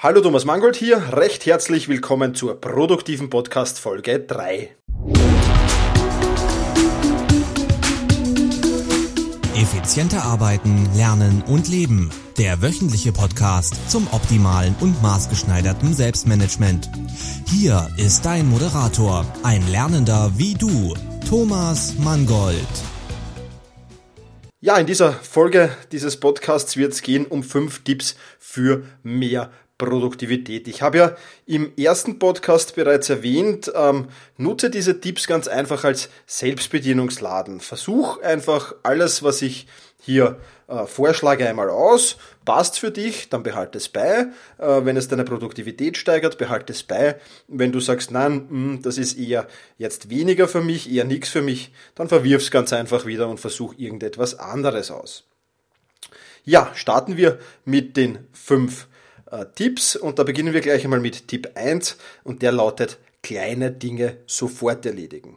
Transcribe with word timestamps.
Hallo 0.00 0.20
Thomas 0.20 0.44
Mangold 0.44 0.76
hier, 0.76 1.12
recht 1.14 1.44
herzlich 1.44 1.88
willkommen 1.88 2.32
zur 2.32 2.60
produktiven 2.60 3.30
Podcast 3.30 3.80
Folge 3.80 4.20
3. 4.20 4.70
Effizienter 9.56 10.22
arbeiten, 10.22 10.88
lernen 10.94 11.42
und 11.48 11.66
leben. 11.66 12.10
Der 12.38 12.62
wöchentliche 12.62 13.10
Podcast 13.10 13.90
zum 13.90 14.06
optimalen 14.12 14.76
und 14.78 15.02
maßgeschneiderten 15.02 15.92
Selbstmanagement. 15.92 16.88
Hier 17.48 17.90
ist 17.96 18.24
dein 18.24 18.48
Moderator, 18.48 19.26
ein 19.42 19.66
Lernender 19.66 20.30
wie 20.36 20.54
du, 20.54 20.94
Thomas 21.28 21.98
Mangold. 21.98 22.54
Ja, 24.60 24.76
in 24.76 24.86
dieser 24.86 25.12
Folge 25.12 25.70
dieses 25.90 26.20
Podcasts 26.20 26.76
wird 26.76 26.92
es 26.92 27.02
gehen 27.02 27.26
um 27.26 27.42
fünf 27.42 27.82
Tipps 27.82 28.14
für 28.38 28.84
mehr 29.02 29.50
Produktivität. 29.78 30.66
Ich 30.66 30.82
habe 30.82 30.98
ja 30.98 31.16
im 31.46 31.72
ersten 31.78 32.18
Podcast 32.18 32.74
bereits 32.74 33.08
erwähnt, 33.08 33.70
ähm, 33.74 34.08
nutze 34.36 34.70
diese 34.70 35.00
Tipps 35.00 35.28
ganz 35.28 35.46
einfach 35.46 35.84
als 35.84 36.10
Selbstbedienungsladen. 36.26 37.60
Versuch 37.60 38.20
einfach 38.20 38.74
alles, 38.82 39.22
was 39.22 39.40
ich 39.40 39.68
hier 40.00 40.40
äh, 40.66 40.86
vorschlage, 40.86 41.48
einmal 41.48 41.70
aus. 41.70 42.16
Passt 42.44 42.78
für 42.78 42.90
dich, 42.90 43.28
dann 43.28 43.42
behalte 43.42 43.78
es 43.78 43.88
bei. 43.88 44.26
Äh, 44.58 44.84
wenn 44.84 44.96
es 44.96 45.08
deine 45.08 45.24
Produktivität 45.24 45.96
steigert, 45.96 46.38
behalte 46.38 46.72
es 46.72 46.82
bei. 46.82 47.20
Wenn 47.46 47.72
du 47.72 47.78
sagst, 47.78 48.10
nein, 48.10 48.46
mh, 48.48 48.48
hm, 48.48 48.82
das 48.82 48.98
ist 48.98 49.16
eher 49.16 49.46
jetzt 49.76 50.10
weniger 50.10 50.48
für 50.48 50.60
mich, 50.60 50.90
eher 50.90 51.04
nichts 51.04 51.28
für 51.28 51.42
mich, 51.42 51.72
dann 51.94 52.08
verwirf 52.08 52.42
es 52.42 52.50
ganz 52.50 52.72
einfach 52.72 53.06
wieder 53.06 53.28
und 53.28 53.38
versuch 53.38 53.74
irgendetwas 53.78 54.38
anderes 54.38 54.90
aus. 54.90 55.24
Ja, 56.44 56.70
starten 56.74 57.16
wir 57.16 57.38
mit 57.64 57.96
den 57.96 58.26
fünf 58.32 58.88
äh, 59.30 59.46
Tipps 59.54 59.96
und 59.96 60.18
da 60.18 60.24
beginnen 60.24 60.54
wir 60.54 60.60
gleich 60.60 60.84
einmal 60.84 61.00
mit 61.00 61.28
Tipp 61.28 61.50
1 61.54 61.96
und 62.24 62.42
der 62.42 62.52
lautet 62.52 62.98
kleine 63.22 63.70
Dinge 63.70 64.16
sofort 64.26 64.86
erledigen. 64.86 65.36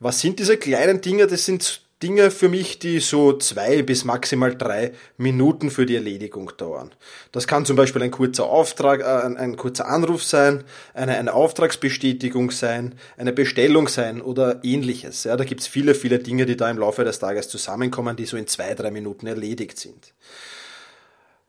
Was 0.00 0.20
sind 0.20 0.38
diese 0.38 0.56
kleinen 0.56 1.00
Dinge? 1.00 1.26
Das 1.26 1.44
sind 1.44 1.82
Dinge 2.02 2.32
für 2.32 2.48
mich, 2.48 2.80
die 2.80 2.98
so 2.98 3.38
zwei 3.38 3.82
bis 3.82 4.04
maximal 4.04 4.56
drei 4.56 4.92
Minuten 5.18 5.70
für 5.70 5.86
die 5.86 5.94
Erledigung 5.94 6.50
dauern. 6.56 6.90
Das 7.30 7.46
kann 7.46 7.64
zum 7.64 7.76
Beispiel 7.76 8.02
ein 8.02 8.10
kurzer 8.10 8.46
Auftrag, 8.46 9.00
äh, 9.00 9.04
ein, 9.04 9.36
ein, 9.36 9.56
kurzer 9.56 9.86
Anruf 9.86 10.24
sein, 10.24 10.64
eine, 10.94 11.16
eine 11.16 11.32
Auftragsbestätigung 11.32 12.50
sein, 12.50 12.96
eine 13.16 13.32
Bestellung 13.32 13.86
sein 13.86 14.20
oder 14.20 14.64
ähnliches. 14.64 15.24
Ja, 15.24 15.36
da 15.36 15.44
gibt's 15.44 15.68
viele, 15.68 15.94
viele 15.94 16.18
Dinge, 16.18 16.44
die 16.44 16.56
da 16.56 16.68
im 16.68 16.78
Laufe 16.78 17.04
des 17.04 17.20
Tages 17.20 17.48
zusammenkommen, 17.48 18.16
die 18.16 18.26
so 18.26 18.36
in 18.36 18.48
zwei, 18.48 18.74
drei 18.74 18.90
Minuten 18.90 19.28
erledigt 19.28 19.78
sind. 19.78 20.12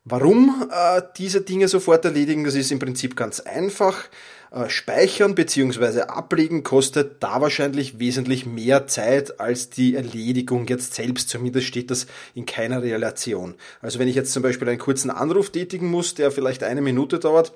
Warum 0.05 0.69
äh, 0.69 1.01
diese 1.17 1.41
Dinge 1.41 1.67
sofort 1.67 2.03
erledigen, 2.03 2.43
das 2.43 2.55
ist 2.55 2.71
im 2.71 2.79
Prinzip 2.79 3.15
ganz 3.15 3.39
einfach. 3.39 4.09
Äh, 4.53 4.69
speichern 4.69 5.33
bzw. 5.33 6.01
ablegen 6.01 6.63
kostet 6.63 7.23
da 7.23 7.41
wahrscheinlich 7.41 7.97
wesentlich 7.97 8.45
mehr 8.45 8.85
Zeit 8.85 9.39
als 9.39 9.71
die 9.71 9.95
Erledigung 9.95 10.67
jetzt 10.67 10.93
selbst. 10.93 11.29
Zumindest 11.29 11.65
steht 11.65 11.89
das 11.89 12.05
in 12.35 12.45
keiner 12.45 12.83
Relation. 12.83 13.55
Also 13.81 13.97
wenn 13.97 14.07
ich 14.07 14.15
jetzt 14.15 14.31
zum 14.31 14.43
Beispiel 14.43 14.69
einen 14.69 14.77
kurzen 14.77 15.09
Anruf 15.09 15.49
tätigen 15.49 15.89
muss, 15.89 16.13
der 16.13 16.31
vielleicht 16.31 16.63
eine 16.63 16.81
Minute 16.81 17.17
dauert, 17.17 17.53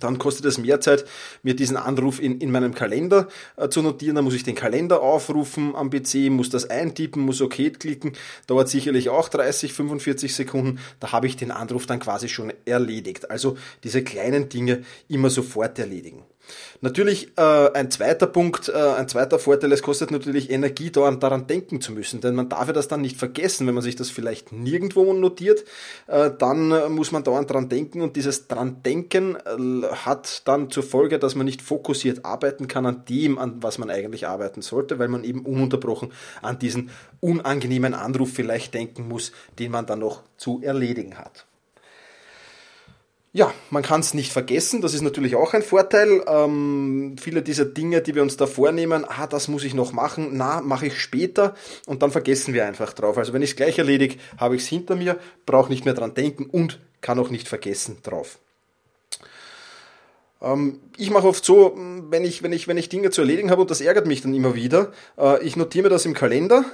dann 0.00 0.18
kostet 0.18 0.44
es 0.46 0.58
mehr 0.58 0.80
Zeit, 0.80 1.04
mir 1.42 1.54
diesen 1.54 1.76
Anruf 1.76 2.20
in, 2.20 2.40
in 2.40 2.50
meinem 2.50 2.74
Kalender 2.74 3.28
äh, 3.56 3.68
zu 3.68 3.82
notieren. 3.82 4.16
Dann 4.16 4.24
muss 4.24 4.34
ich 4.34 4.42
den 4.42 4.54
Kalender 4.54 5.00
aufrufen 5.00 5.74
am 5.74 5.90
PC, 5.90 6.30
muss 6.30 6.50
das 6.50 6.68
eintippen, 6.68 7.22
muss 7.22 7.40
OK 7.40 7.56
klicken. 7.78 8.12
Dauert 8.46 8.68
sicherlich 8.68 9.08
auch 9.08 9.28
30, 9.28 9.72
45 9.72 10.34
Sekunden. 10.34 10.78
Da 11.00 11.12
habe 11.12 11.26
ich 11.26 11.36
den 11.36 11.50
Anruf 11.50 11.86
dann 11.86 12.00
quasi 12.00 12.28
schon 12.28 12.52
erledigt. 12.64 13.30
Also 13.30 13.56
diese 13.82 14.02
kleinen 14.02 14.48
Dinge 14.48 14.82
immer 15.08 15.30
sofort 15.30 15.78
erledigen. 15.78 16.24
Natürlich 16.80 17.32
äh, 17.36 17.70
ein 17.72 17.90
zweiter 17.90 18.26
Punkt, 18.26 18.68
äh, 18.68 18.72
ein 18.72 19.08
zweiter 19.08 19.38
Vorteil, 19.38 19.72
es 19.72 19.82
kostet 19.82 20.10
natürlich 20.10 20.50
Energie, 20.50 20.90
daran, 20.90 21.20
daran 21.20 21.46
denken 21.46 21.80
zu 21.80 21.92
müssen, 21.92 22.20
denn 22.20 22.34
man 22.34 22.48
darf 22.48 22.66
ja 22.66 22.72
das 22.72 22.88
dann 22.88 23.00
nicht 23.00 23.16
vergessen, 23.16 23.66
wenn 23.66 23.74
man 23.74 23.82
sich 23.82 23.96
das 23.96 24.10
vielleicht 24.10 24.52
nirgendwo 24.52 25.12
notiert, 25.12 25.64
äh, 26.06 26.30
dann 26.38 26.92
muss 26.92 27.12
man 27.12 27.24
dauernd 27.24 27.50
dran 27.50 27.68
denken 27.68 28.02
und 28.02 28.16
dieses 28.16 28.48
dran 28.48 28.82
denken 28.82 29.36
äh, 29.36 29.86
hat 29.86 30.46
dann 30.46 30.70
zur 30.70 30.82
Folge, 30.82 31.18
dass 31.18 31.34
man 31.34 31.46
nicht 31.46 31.62
fokussiert 31.62 32.24
arbeiten 32.24 32.68
kann 32.68 32.86
an 32.86 33.04
dem, 33.08 33.38
an 33.38 33.62
was 33.62 33.78
man 33.78 33.90
eigentlich 33.90 34.26
arbeiten 34.26 34.62
sollte, 34.62 34.98
weil 34.98 35.08
man 35.08 35.24
eben 35.24 35.46
ununterbrochen 35.46 36.12
an 36.42 36.58
diesen 36.58 36.90
unangenehmen 37.20 37.94
Anruf 37.94 38.30
vielleicht 38.32 38.74
denken 38.74 39.08
muss, 39.08 39.32
den 39.58 39.70
man 39.70 39.86
dann 39.86 40.00
noch 40.00 40.22
zu 40.36 40.60
erledigen 40.62 41.16
hat. 41.16 41.46
Ja, 43.36 43.52
man 43.70 43.82
kann 43.82 43.98
es 43.98 44.14
nicht 44.14 44.32
vergessen, 44.32 44.80
das 44.80 44.94
ist 44.94 45.02
natürlich 45.02 45.34
auch 45.34 45.54
ein 45.54 45.62
Vorteil. 45.64 46.22
Ähm, 46.28 47.16
viele 47.20 47.42
dieser 47.42 47.64
Dinge, 47.64 48.00
die 48.00 48.14
wir 48.14 48.22
uns 48.22 48.36
da 48.36 48.46
vornehmen, 48.46 49.04
ah, 49.08 49.26
das 49.26 49.48
muss 49.48 49.64
ich 49.64 49.74
noch 49.74 49.92
machen, 49.92 50.28
na, 50.34 50.60
mache 50.60 50.86
ich 50.86 51.00
später 51.00 51.56
und 51.86 52.04
dann 52.04 52.12
vergessen 52.12 52.54
wir 52.54 52.64
einfach 52.64 52.92
drauf. 52.92 53.18
Also 53.18 53.32
wenn 53.32 53.42
ich 53.42 53.50
es 53.50 53.56
gleich 53.56 53.76
erledige, 53.76 54.18
habe 54.38 54.54
ich 54.54 54.62
es 54.62 54.68
hinter 54.68 54.94
mir, 54.94 55.18
brauche 55.46 55.68
nicht 55.68 55.84
mehr 55.84 55.94
dran 55.94 56.14
denken 56.14 56.44
und 56.44 56.78
kann 57.00 57.18
auch 57.18 57.30
nicht 57.30 57.48
vergessen 57.48 57.98
drauf. 58.04 58.38
Ähm, 60.44 60.80
ich 60.96 61.10
mache 61.10 61.26
oft 61.26 61.44
so, 61.44 61.76
wenn 62.10 62.24
ich, 62.24 62.42
wenn, 62.42 62.52
ich, 62.52 62.68
wenn 62.68 62.76
ich 62.76 62.88
Dinge 62.88 63.10
zu 63.10 63.22
erledigen 63.22 63.50
habe 63.50 63.62
und 63.62 63.70
das 63.70 63.80
ärgert 63.80 64.06
mich 64.06 64.22
dann 64.22 64.34
immer 64.34 64.54
wieder, 64.54 64.92
äh, 65.18 65.42
ich 65.44 65.56
notiere 65.56 65.84
mir 65.84 65.88
das 65.88 66.04
im 66.04 66.14
Kalender 66.14 66.64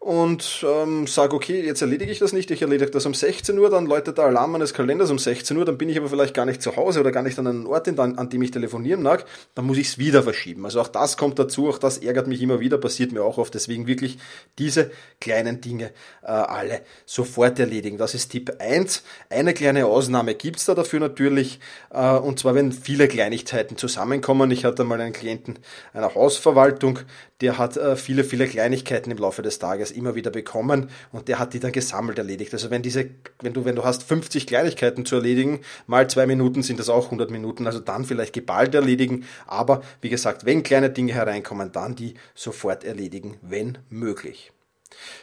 und 0.00 0.64
ähm, 0.66 1.08
sage, 1.08 1.34
okay, 1.34 1.60
jetzt 1.60 1.82
erledige 1.82 2.10
ich 2.10 2.20
das 2.20 2.32
nicht, 2.32 2.50
ich 2.52 2.62
erledige 2.62 2.90
das 2.90 3.04
um 3.04 3.14
16 3.14 3.58
Uhr, 3.58 3.68
dann 3.68 3.86
läutet 3.86 4.18
der 4.18 4.26
Alarm 4.26 4.52
meines 4.52 4.72
Kalenders 4.72 5.10
um 5.10 5.18
16 5.18 5.56
Uhr, 5.56 5.64
dann 5.64 5.76
bin 5.76 5.88
ich 5.88 5.98
aber 5.98 6.08
vielleicht 6.08 6.34
gar 6.34 6.46
nicht 6.46 6.62
zu 6.62 6.76
Hause 6.76 7.00
oder 7.00 7.10
gar 7.10 7.22
nicht 7.22 7.38
an 7.38 7.46
einem 7.48 7.66
Ort, 7.66 7.88
an, 7.98 8.30
dem 8.30 8.42
ich 8.42 8.52
telefonieren 8.52 9.02
mag, 9.02 9.24
dann 9.54 9.66
muss 9.66 9.76
ich 9.76 9.88
es 9.88 9.98
wieder 9.98 10.22
verschieben. 10.22 10.64
Also 10.64 10.80
auch 10.80 10.88
das 10.88 11.16
kommt 11.16 11.38
dazu, 11.38 11.68
auch 11.68 11.78
das 11.78 11.98
ärgert 11.98 12.28
mich 12.28 12.40
immer 12.40 12.60
wieder, 12.60 12.78
passiert 12.78 13.10
mir 13.10 13.24
auch 13.24 13.38
oft, 13.38 13.54
deswegen 13.54 13.88
wirklich 13.88 14.18
diese 14.58 14.90
kleinen 15.20 15.60
Dinge 15.60 15.90
äh, 16.22 16.26
alle 16.26 16.82
sofort 17.04 17.58
erledigen. 17.58 17.98
Das 17.98 18.14
ist 18.14 18.30
Tipp 18.30 18.52
1. 18.60 19.02
Eine 19.30 19.52
kleine 19.52 19.86
Ausnahme 19.86 20.34
gibt's 20.36 20.64
da 20.64 20.74
dafür 20.74 21.00
natürlich, 21.00 21.58
äh, 21.90 22.16
und 22.16 22.38
zwar 22.38 22.54
wenn 22.54 22.70
viele 22.70 23.08
Kleinigkeiten 23.18 23.76
zusammenkommen. 23.76 24.48
Ich 24.52 24.64
hatte 24.64 24.84
mal 24.84 25.00
einen 25.00 25.12
Klienten 25.12 25.58
einer 25.92 26.14
Hausverwaltung, 26.14 27.00
der 27.40 27.58
hat 27.58 27.76
äh, 27.76 27.96
viele, 27.96 28.22
viele 28.22 28.46
Kleinigkeiten 28.46 29.10
im 29.10 29.18
Laufe 29.18 29.42
des 29.42 29.58
Tages 29.58 29.90
immer 29.90 30.14
wieder 30.14 30.30
bekommen 30.30 30.88
und 31.10 31.26
der 31.26 31.40
hat 31.40 31.52
die 31.52 31.58
dann 31.58 31.72
gesammelt 31.72 32.16
erledigt. 32.16 32.52
Also 32.52 32.70
wenn 32.70 32.80
diese, 32.80 33.10
wenn 33.40 33.54
du, 33.54 33.64
wenn 33.64 33.74
du 33.74 33.82
hast 33.82 34.04
50 34.04 34.46
Kleinigkeiten 34.46 35.04
zu 35.04 35.16
erledigen, 35.16 35.62
mal 35.88 36.08
zwei 36.08 36.26
Minuten 36.26 36.62
sind 36.62 36.78
das 36.78 36.88
auch 36.88 37.06
100 37.06 37.32
Minuten, 37.32 37.66
also 37.66 37.80
dann 37.80 38.04
vielleicht 38.04 38.34
geballt 38.34 38.72
erledigen, 38.76 39.24
aber 39.48 39.82
wie 40.00 40.10
gesagt, 40.10 40.46
wenn 40.46 40.62
kleine 40.62 40.90
Dinge 40.90 41.12
hereinkommen, 41.12 41.72
dann 41.72 41.96
die 41.96 42.14
sofort 42.36 42.84
erledigen, 42.84 43.36
wenn 43.42 43.78
möglich. 43.90 44.52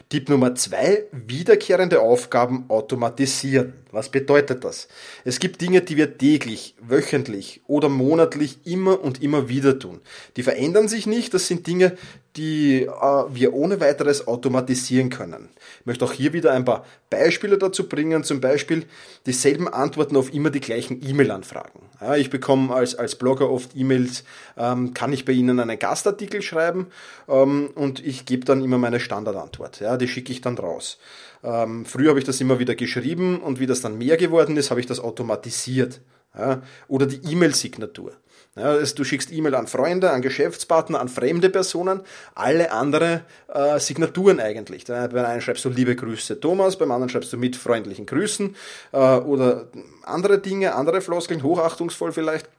Tipp 0.10 0.30
Nummer 0.30 0.56
zwei, 0.56 1.06
wiederkehrende 1.12 2.02
Aufgaben 2.02 2.66
automatisieren. 2.68 3.74
Was 3.96 4.10
bedeutet 4.10 4.66
das? 4.66 4.90
Es 5.24 5.40
gibt 5.40 5.62
Dinge, 5.62 5.80
die 5.80 5.96
wir 5.96 6.18
täglich, 6.18 6.76
wöchentlich 6.82 7.62
oder 7.66 7.88
monatlich 7.88 8.60
immer 8.66 9.02
und 9.02 9.24
immer 9.24 9.48
wieder 9.48 9.80
tun. 9.80 10.02
Die 10.36 10.44
verändern 10.44 10.90
sich 10.90 11.08
nicht, 11.08 11.34
das 11.34 11.48
sind 11.48 11.66
Dinge, 11.66 11.96
die 12.36 12.82
äh, 12.82 12.90
wir 13.30 13.54
ohne 13.54 13.80
weiteres 13.80 14.28
automatisieren 14.28 15.10
können. 15.10 15.48
Ich 15.80 15.86
möchte 15.86 16.04
auch 16.04 16.12
hier 16.12 16.34
wieder 16.34 16.52
ein 16.52 16.66
paar 16.66 16.86
Beispiele 17.10 17.58
dazu 17.58 17.88
bringen, 17.88 18.26
zum 18.26 18.42
Beispiel 18.42 18.86
dieselben 19.26 19.70
Antworten 19.70 20.18
auf 20.18 20.34
immer 20.34 20.50
die 20.50 20.60
gleichen 20.60 21.02
E-Mail-Anfragen. 21.02 21.80
Ja, 22.02 22.18
ich 22.18 22.30
bekomme 22.30 22.76
als, 22.76 22.96
als 22.96 23.16
Blogger 23.16 23.50
oft 23.50 23.76
E-Mails, 23.76 24.26
ähm, 24.58 24.94
kann 24.94 25.14
ich 25.14 25.24
bei 25.24 25.32
Ihnen 25.32 25.58
einen 25.58 25.80
Gastartikel 25.80 26.42
schreiben 26.42 26.88
ähm, 27.30 27.70
und 27.76 28.06
ich 28.06 28.26
gebe 28.26 28.44
dann 28.44 28.62
immer 28.62 28.78
meine 28.78 29.00
Standardantwort. 29.00 29.80
Ja, 29.80 29.96
die 29.96 30.10
schicke 30.10 30.34
ich 30.34 30.42
dann 30.42 30.58
raus. 30.58 30.98
Ähm, 31.46 31.86
früher 31.86 32.10
habe 32.10 32.20
ich 32.20 32.26
das 32.26 32.42
immer 32.42 32.58
wieder 32.58 32.76
geschrieben 32.76 33.40
und 33.40 33.60
wie 33.60 33.68
das 33.68 33.82
dann 33.82 33.98
mehr 33.98 34.18
geworden 34.18 34.58
ist, 34.58 34.72
habe 34.72 34.80
ich 34.80 34.88
das 34.88 35.00
automatisiert. 35.00 36.02
Ja, 36.38 36.62
oder 36.90 37.06
die 37.06 37.22
E-Mail-Signatur. 37.32 38.12
Ja, 38.58 38.78
du 38.78 39.04
schickst 39.04 39.32
E-Mail 39.32 39.56
an 39.56 39.68
Freunde, 39.68 40.12
an 40.12 40.22
Geschäftspartner, 40.22 41.00
an 41.00 41.08
fremde 41.08 41.50
Personen, 41.50 42.02
alle 42.36 42.72
andere 42.72 43.22
äh, 43.54 43.80
Signaturen 43.80 44.40
eigentlich. 44.40 44.86
Beim 44.86 45.14
einen 45.14 45.42
schreibst 45.42 45.64
du 45.64 45.70
liebe 45.70 45.96
Grüße 45.96 46.40
Thomas, 46.40 46.78
beim 46.78 46.92
anderen 46.92 47.10
schreibst 47.10 47.32
du 47.32 47.38
mit 47.38 47.56
freundlichen 47.56 48.06
Grüßen 48.06 48.56
äh, 48.92 48.98
oder 48.98 49.68
andere 50.04 50.40
Dinge, 50.40 50.76
andere 50.76 51.02
Floskeln, 51.02 51.44
hochachtungsvoll 51.44 52.12
vielleicht. 52.12 52.50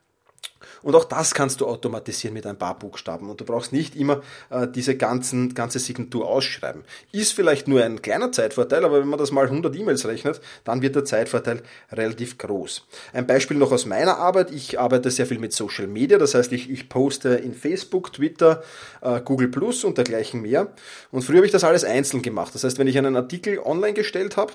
Und 0.83 0.95
auch 0.95 1.05
das 1.05 1.35
kannst 1.35 1.61
du 1.61 1.67
automatisieren 1.67 2.35
mit 2.35 2.47
ein 2.47 2.59
paar 2.59 2.79
Buchstaben. 2.79 3.31
Und 3.31 3.41
du 3.41 3.45
brauchst 3.45 3.73
nicht 3.73 3.97
immer 3.97 4.23
äh, 4.51 4.67
diese 4.69 4.97
ganzen, 4.97 5.55
ganze 5.55 5.79
Signatur 5.79 6.29
ausschreiben. 6.29 6.83
Ist 7.13 7.33
vielleicht 7.33 7.69
nur 7.69 7.83
ein 7.83 8.03
kleiner 8.03 8.33
Zeitvorteil, 8.33 8.85
aber 8.85 9.01
wenn 9.01 9.09
man 9.09 9.19
das 9.19 9.33
mal 9.33 9.45
100 9.45 9.75
E-Mails 9.77 10.07
rechnet, 10.07 10.41
dann 10.65 10.83
wird 10.83 10.95
der 10.95 11.05
Zeitvorteil 11.05 11.63
relativ 11.93 12.39
groß. 12.39 12.87
Ein 13.13 13.27
Beispiel 13.27 13.57
noch 13.57 13.73
aus 13.73 13.87
meiner 13.87 14.19
Arbeit. 14.19 14.51
Ich 14.51 14.79
arbeite 14.79 15.11
sehr 15.11 15.27
viel 15.27 15.39
mit 15.39 15.53
Social 15.53 15.87
Media. 15.87 16.19
Das 16.19 16.35
heißt, 16.35 16.53
ich, 16.53 16.71
ich 16.71 16.89
poste 16.89 17.31
in 17.31 17.55
Facebook, 17.55 18.13
Twitter, 18.13 18.63
äh, 19.01 19.21
Google 19.21 19.49
Plus 19.49 19.85
und 19.85 19.99
dergleichen 19.99 20.43
mehr. 20.43 20.73
Und 21.11 21.23
früher 21.23 21.39
habe 21.39 21.47
ich 21.47 21.53
das 21.53 21.65
alles 21.65 21.85
einzeln 21.85 22.23
gemacht. 22.23 22.55
Das 22.55 22.65
heißt, 22.65 22.79
wenn 22.79 22.87
ich 22.87 22.99
einen 22.99 23.17
Artikel 23.17 23.59
online 23.59 23.95
gestellt 23.95 24.37
habe, 24.37 24.53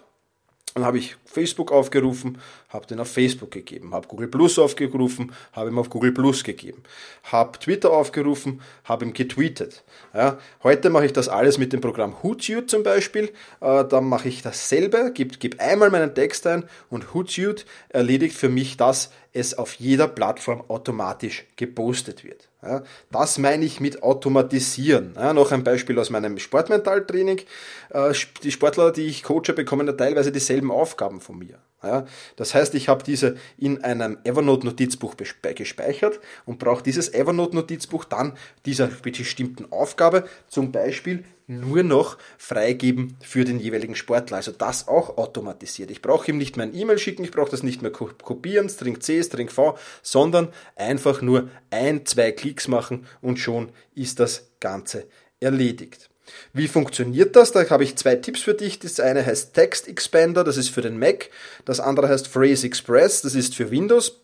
dann 0.73 0.85
habe 0.85 0.99
ich 0.99 1.17
Facebook 1.25 1.71
aufgerufen, 1.71 2.37
habe 2.69 2.87
den 2.87 2.99
auf 2.99 3.11
Facebook 3.11 3.51
gegeben, 3.51 3.93
habe 3.93 4.07
Google 4.07 4.27
Plus 4.27 4.57
aufgerufen, 4.57 5.33
habe 5.51 5.69
ihm 5.69 5.77
auf 5.77 5.89
Google 5.89 6.13
Plus 6.13 6.43
gegeben, 6.43 6.83
habe 7.23 7.59
Twitter 7.59 7.91
aufgerufen, 7.91 8.61
habe 8.85 9.05
ihm 9.05 9.13
getweetet. 9.13 9.83
Ja, 10.13 10.37
heute 10.63 10.89
mache 10.89 11.05
ich 11.05 11.13
das 11.13 11.27
alles 11.27 11.57
mit 11.57 11.73
dem 11.73 11.81
Programm 11.81 12.23
Hootsuite 12.23 12.67
zum 12.67 12.83
Beispiel. 12.83 13.33
Äh, 13.59 13.85
dann 13.85 14.05
mache 14.05 14.29
ich 14.29 14.41
dasselbe, 14.41 15.11
gebe 15.13 15.37
geb 15.37 15.59
einmal 15.59 15.89
meinen 15.89 16.15
Text 16.15 16.47
ein 16.47 16.63
und 16.89 17.13
Hootsuite 17.13 17.65
erledigt 17.89 18.37
für 18.37 18.49
mich 18.49 18.77
das, 18.77 19.11
es 19.33 19.57
auf 19.57 19.73
jeder 19.73 20.07
Plattform 20.07 20.63
automatisch 20.69 21.45
gepostet 21.55 22.23
wird. 22.23 22.50
Ja, 22.63 22.83
das 23.11 23.39
meine 23.39 23.65
ich 23.65 23.79
mit 23.79 24.03
automatisieren. 24.03 25.13
Ja, 25.15 25.33
noch 25.33 25.51
ein 25.51 25.63
Beispiel 25.63 25.97
aus 25.97 26.11
meinem 26.11 26.37
Sportmentaltraining. 26.37 27.41
Äh, 27.89 28.13
die 28.43 28.51
Sportler, 28.51 28.91
die 28.91 29.07
ich 29.07 29.23
coache, 29.23 29.53
bekommen 29.55 29.87
ja 29.87 29.93
teilweise 29.93 30.31
dieselben 30.31 30.71
Aufgaben 30.71 31.21
von 31.21 31.39
mir. 31.39 31.59
Ja, 31.83 32.05
das 32.35 32.53
heißt, 32.53 32.75
ich 32.75 32.89
habe 32.89 33.03
diese 33.03 33.37
in 33.57 33.83
einem 33.83 34.19
Evernote-Notizbuch 34.23 35.15
gespeichert 35.17 36.19
und 36.45 36.59
brauche 36.59 36.83
dieses 36.83 37.11
Evernote-Notizbuch 37.11 38.05
dann 38.05 38.37
dieser 38.67 38.87
bestimmten 38.87 39.71
Aufgabe, 39.71 40.25
zum 40.47 40.71
Beispiel 40.71 41.23
nur 41.47 41.81
noch 41.81 42.19
freigeben 42.37 43.17
für 43.19 43.45
den 43.45 43.59
jeweiligen 43.59 43.95
Sportler. 43.95 44.37
Also 44.37 44.51
das 44.51 44.87
auch 44.87 45.17
automatisiert. 45.17 45.89
Ich 45.89 46.03
brauche 46.03 46.29
ihm 46.29 46.37
nicht 46.37 46.55
mehr 46.55 46.67
ein 46.67 46.75
E-Mail 46.75 46.99
schicken, 46.99 47.23
ich 47.23 47.31
brauche 47.31 47.49
das 47.49 47.63
nicht 47.63 47.81
mehr 47.81 47.91
kopieren, 47.91 48.69
String 48.69 49.01
C, 49.01 49.23
String 49.23 49.49
V, 49.49 49.75
sondern 50.03 50.49
einfach 50.75 51.23
nur 51.23 51.49
ein, 51.71 52.05
zwei 52.05 52.31
Klicks 52.31 52.67
machen 52.67 53.07
und 53.21 53.39
schon 53.39 53.71
ist 53.95 54.19
das 54.19 54.51
Ganze 54.59 55.07
erledigt. 55.39 56.10
Wie 56.53 56.67
funktioniert 56.67 57.35
das? 57.35 57.51
Da 57.51 57.69
habe 57.69 57.83
ich 57.83 57.95
zwei 57.97 58.15
Tipps 58.15 58.41
für 58.41 58.53
dich. 58.53 58.79
Das 58.79 58.99
eine 58.99 59.25
heißt 59.25 59.53
Text 59.53 59.87
Expander, 59.87 60.43
das 60.43 60.57
ist 60.57 60.69
für 60.69 60.81
den 60.81 60.99
Mac. 60.99 61.29
Das 61.65 61.79
andere 61.79 62.09
heißt 62.09 62.27
Phrase 62.27 62.65
Express, 62.65 63.21
das 63.21 63.35
ist 63.35 63.55
für 63.55 63.71
Windows. 63.71 64.20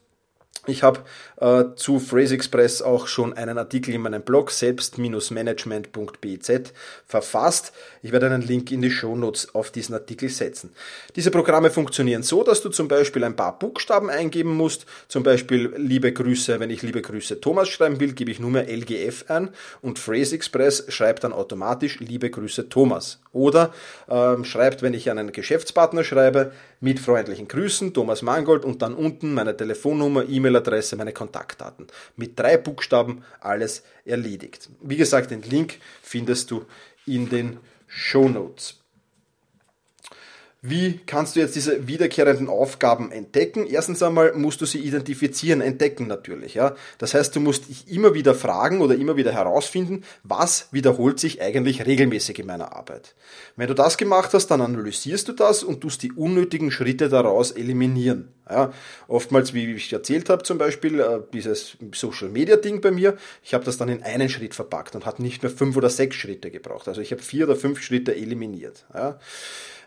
Ich 0.65 0.83
habe 0.83 1.01
äh, 1.39 1.75
zu 1.75 1.99
Phrase 1.99 2.33
Express 2.33 2.81
auch 2.81 3.07
schon 3.07 3.33
einen 3.33 3.57
Artikel 3.57 3.93
in 3.93 4.01
meinem 4.01 4.21
Blog 4.21 4.51
selbst-management.biz 4.51 6.51
verfasst. 7.05 7.73
Ich 8.01 8.11
werde 8.11 8.25
einen 8.25 8.41
Link 8.41 8.71
in 8.71 8.81
die 8.81 8.91
Show 8.91 9.15
Notes 9.15 9.53
auf 9.53 9.71
diesen 9.71 9.95
Artikel 9.95 10.29
setzen. 10.29 10.71
Diese 11.15 11.31
Programme 11.31 11.69
funktionieren 11.69 12.23
so, 12.23 12.43
dass 12.43 12.61
du 12.61 12.69
zum 12.69 12.87
Beispiel 12.87 13.23
ein 13.23 13.35
paar 13.35 13.57
Buchstaben 13.59 14.09
eingeben 14.09 14.55
musst. 14.55 14.85
Zum 15.07 15.23
Beispiel 15.23 15.73
liebe 15.77 16.11
Grüße, 16.11 16.59
wenn 16.59 16.69
ich 16.69 16.81
liebe 16.81 17.01
Grüße 17.01 17.39
Thomas 17.39 17.69
schreiben 17.69 17.99
will, 17.99 18.13
gebe 18.13 18.31
ich 18.31 18.39
nur 18.39 18.49
mehr 18.49 18.67
LGF 18.67 19.25
ein 19.29 19.49
und 19.81 19.99
Phrase 19.99 20.35
Express 20.35 20.85
schreibt 20.89 21.23
dann 21.23 21.33
automatisch 21.33 21.99
liebe 21.99 22.29
Grüße 22.29 22.69
Thomas. 22.69 23.19
Oder 23.31 23.73
ähm, 24.09 24.43
schreibt, 24.43 24.81
wenn 24.81 24.93
ich 24.93 25.11
einen 25.11 25.31
Geschäftspartner 25.31 26.03
schreibe, 26.03 26.51
mit 26.79 26.99
freundlichen 26.99 27.47
Grüßen 27.47 27.93
Thomas 27.93 28.21
Mangold 28.21 28.65
und 28.65 28.81
dann 28.81 28.93
unten 28.93 29.33
meine 29.33 29.55
Telefonnummer, 29.55 30.23
E-Mail-Adresse, 30.47 30.95
meine 30.95 31.13
Kontaktdaten. 31.13 31.87
Mit 32.15 32.39
drei 32.39 32.57
Buchstaben 32.57 33.23
alles 33.41 33.83
erledigt. 34.05 34.69
Wie 34.81 34.97
gesagt, 34.97 35.31
den 35.31 35.41
Link 35.41 35.79
findest 36.01 36.51
du 36.51 36.65
in 37.05 37.29
den 37.29 37.59
Show 37.87 38.29
Notes. 38.29 38.81
Wie 40.69 40.99
kannst 41.05 41.37
du 41.37 41.39
jetzt 41.39 41.55
diese 41.55 41.87
wiederkehrenden 41.87 42.49
Aufgaben 42.49 43.09
entdecken? 43.09 43.65
Erstens 43.65 44.03
einmal 44.03 44.33
musst 44.33 44.59
du 44.59 44.65
sie 44.65 44.79
identifizieren, 44.79 45.61
entdecken 45.61 46.07
natürlich. 46.07 46.55
Ja? 46.55 46.75
Das 46.97 47.13
heißt, 47.13 47.33
du 47.37 47.39
musst 47.39 47.69
dich 47.69 47.89
immer 47.89 48.13
wieder 48.13 48.35
fragen 48.35 48.81
oder 48.81 48.95
immer 48.95 49.15
wieder 49.15 49.31
herausfinden, 49.31 50.03
was 50.23 50.67
wiederholt 50.71 51.21
sich 51.21 51.41
eigentlich 51.41 51.85
regelmäßig 51.85 52.39
in 52.39 52.47
meiner 52.47 52.75
Arbeit. 52.75 53.15
Wenn 53.55 53.69
du 53.69 53.75
das 53.75 53.95
gemacht 53.95 54.33
hast, 54.33 54.47
dann 54.47 54.59
analysierst 54.59 55.29
du 55.29 55.31
das 55.31 55.63
und 55.63 55.79
tust 55.79 56.03
die 56.03 56.11
unnötigen 56.11 56.69
Schritte 56.69 57.07
daraus 57.07 57.51
eliminieren. 57.51 58.33
Ja? 58.49 58.73
Oftmals, 59.07 59.53
wie 59.53 59.71
ich 59.71 59.93
erzählt 59.93 60.29
habe, 60.29 60.43
zum 60.43 60.57
Beispiel 60.57 60.99
äh, 60.99 61.19
dieses 61.31 61.77
Social 61.93 62.27
Media 62.27 62.57
Ding 62.57 62.81
bei 62.81 62.91
mir, 62.91 63.15
ich 63.41 63.53
habe 63.53 63.63
das 63.63 63.77
dann 63.77 63.87
in 63.87 64.03
einen 64.03 64.27
Schritt 64.27 64.53
verpackt 64.53 64.95
und 64.95 65.05
hat 65.05 65.21
nicht 65.21 65.43
mehr 65.43 65.51
fünf 65.51 65.77
oder 65.77 65.89
sechs 65.89 66.17
Schritte 66.17 66.51
gebraucht. 66.51 66.89
Also 66.89 66.99
ich 66.99 67.13
habe 67.13 67.21
vier 67.21 67.45
oder 67.45 67.55
fünf 67.55 67.81
Schritte 67.81 68.13
eliminiert. 68.13 68.85
Ja? 68.93 69.17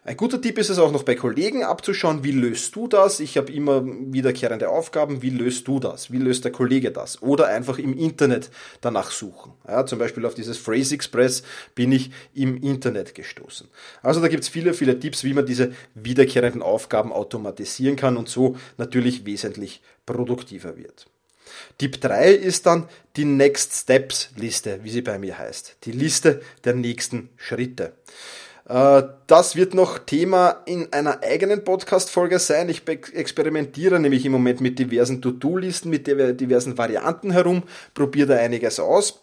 Ein 0.02 0.16
guter 0.16 0.40
Tipp 0.40 0.56
ist 0.56 0.70
es 0.70 0.78
auch 0.78 0.92
noch 0.92 1.02
bei 1.02 1.14
Kollegen 1.14 1.62
abzuschauen, 1.62 2.24
wie 2.24 2.30
löst 2.32 2.74
du 2.74 2.88
das? 2.88 3.20
Ich 3.20 3.36
habe 3.36 3.52
immer 3.52 3.84
wiederkehrende 3.84 4.70
Aufgaben, 4.70 5.20
wie 5.20 5.28
löst 5.28 5.68
du 5.68 5.78
das? 5.78 6.10
Wie 6.10 6.16
löst 6.16 6.44
der 6.44 6.52
Kollege 6.52 6.90
das? 6.90 7.22
Oder 7.22 7.48
einfach 7.48 7.78
im 7.78 7.94
Internet 7.96 8.50
danach 8.80 9.10
suchen. 9.10 9.52
Ja, 9.68 9.84
zum 9.84 9.98
Beispiel 9.98 10.24
auf 10.24 10.34
dieses 10.34 10.56
Phrase 10.56 10.94
Express 10.94 11.42
bin 11.74 11.92
ich 11.92 12.12
im 12.32 12.56
Internet 12.62 13.14
gestoßen. 13.14 13.68
Also 14.02 14.22
da 14.22 14.28
gibt 14.28 14.42
es 14.42 14.48
viele, 14.48 14.72
viele 14.72 14.98
Tipps, 14.98 15.22
wie 15.22 15.34
man 15.34 15.44
diese 15.44 15.72
wiederkehrenden 15.94 16.62
Aufgaben 16.62 17.12
automatisieren 17.12 17.96
kann 17.96 18.16
und 18.16 18.30
so 18.30 18.56
natürlich 18.78 19.26
wesentlich 19.26 19.82
produktiver 20.06 20.78
wird. 20.78 21.08
Tipp 21.76 22.00
3 22.00 22.32
ist 22.32 22.64
dann 22.64 22.88
die 23.16 23.26
Next 23.26 23.74
Steps 23.74 24.30
Liste, 24.36 24.80
wie 24.82 24.90
sie 24.90 25.02
bei 25.02 25.18
mir 25.18 25.38
heißt. 25.38 25.76
Die 25.84 25.92
Liste 25.92 26.40
der 26.64 26.74
nächsten 26.74 27.28
Schritte. 27.36 27.92
Äh, 28.70 29.02
das 29.26 29.56
wird 29.56 29.74
noch 29.74 29.98
Thema 29.98 30.62
in 30.64 30.92
einer 30.92 31.22
eigenen 31.24 31.64
Podcast-Folge 31.64 32.38
sein. 32.38 32.68
Ich 32.68 32.86
experimentiere 32.86 33.98
nämlich 33.98 34.24
im 34.24 34.32
Moment 34.32 34.60
mit 34.60 34.78
diversen 34.78 35.20
To-Do-Listen, 35.20 35.90
mit 35.90 36.06
diversen 36.06 36.78
Varianten 36.78 37.32
herum, 37.32 37.64
probiere 37.94 38.28
da 38.28 38.36
einiges 38.36 38.78
aus 38.78 39.22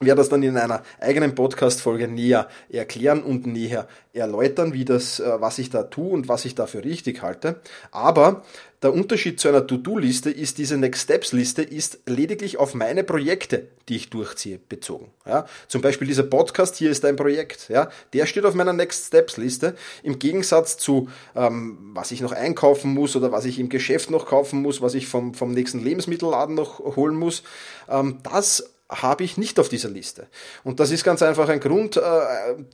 werde 0.00 0.20
das 0.20 0.28
dann 0.28 0.42
in 0.42 0.56
einer 0.56 0.82
eigenen 1.00 1.34
Podcast-Folge 1.34 2.08
näher 2.08 2.48
erklären 2.68 3.22
und 3.22 3.46
näher 3.46 3.86
erläutern, 4.12 4.72
wie 4.72 4.84
das, 4.84 5.20
äh, 5.20 5.40
was 5.40 5.58
ich 5.58 5.70
da 5.70 5.84
tue 5.84 6.10
und 6.10 6.28
was 6.28 6.44
ich 6.44 6.54
da 6.54 6.66
für 6.66 6.84
richtig 6.84 7.22
halte. 7.22 7.60
Aber 7.90 8.42
der 8.84 8.92
Unterschied 8.92 9.40
zu 9.40 9.48
einer 9.48 9.66
To-Do-Liste 9.66 10.30
ist, 10.30 10.58
diese 10.58 10.76
Next 10.76 11.04
Steps-Liste 11.04 11.62
ist 11.62 12.00
lediglich 12.04 12.58
auf 12.58 12.74
meine 12.74 13.02
Projekte, 13.02 13.68
die 13.88 13.96
ich 13.96 14.10
durchziehe, 14.10 14.58
bezogen. 14.58 15.10
Ja, 15.24 15.46
zum 15.68 15.80
Beispiel 15.80 16.06
dieser 16.06 16.22
Podcast 16.22 16.76
hier 16.76 16.90
ist 16.90 17.02
ein 17.06 17.16
Projekt. 17.16 17.70
Ja, 17.70 17.88
der 18.12 18.26
steht 18.26 18.44
auf 18.44 18.54
meiner 18.54 18.74
Next 18.74 19.06
Steps-Liste. 19.06 19.74
Im 20.02 20.18
Gegensatz 20.18 20.76
zu, 20.76 21.08
ähm, 21.34 21.78
was 21.94 22.10
ich 22.10 22.20
noch 22.20 22.32
einkaufen 22.32 22.92
muss 22.92 23.16
oder 23.16 23.32
was 23.32 23.46
ich 23.46 23.58
im 23.58 23.70
Geschäft 23.70 24.10
noch 24.10 24.26
kaufen 24.26 24.60
muss, 24.60 24.82
was 24.82 24.92
ich 24.92 25.06
vom, 25.08 25.32
vom 25.32 25.52
nächsten 25.52 25.82
Lebensmittelladen 25.82 26.54
noch 26.54 26.78
holen 26.80 27.16
muss, 27.16 27.42
ähm, 27.88 28.18
das 28.22 28.70
habe 28.90 29.24
ich 29.24 29.38
nicht 29.38 29.58
auf 29.58 29.70
dieser 29.70 29.88
Liste. 29.88 30.26
Und 30.62 30.78
das 30.78 30.90
ist 30.90 31.04
ganz 31.04 31.22
einfach 31.22 31.48
ein 31.48 31.60
Grund, 31.60 31.96
äh, 31.96 32.00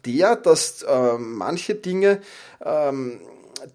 der, 0.05 0.35
dass 0.35 0.83
äh, 0.83 1.19
manche 1.19 1.77
Dinge, 1.77 2.21
ähm, 2.65 3.21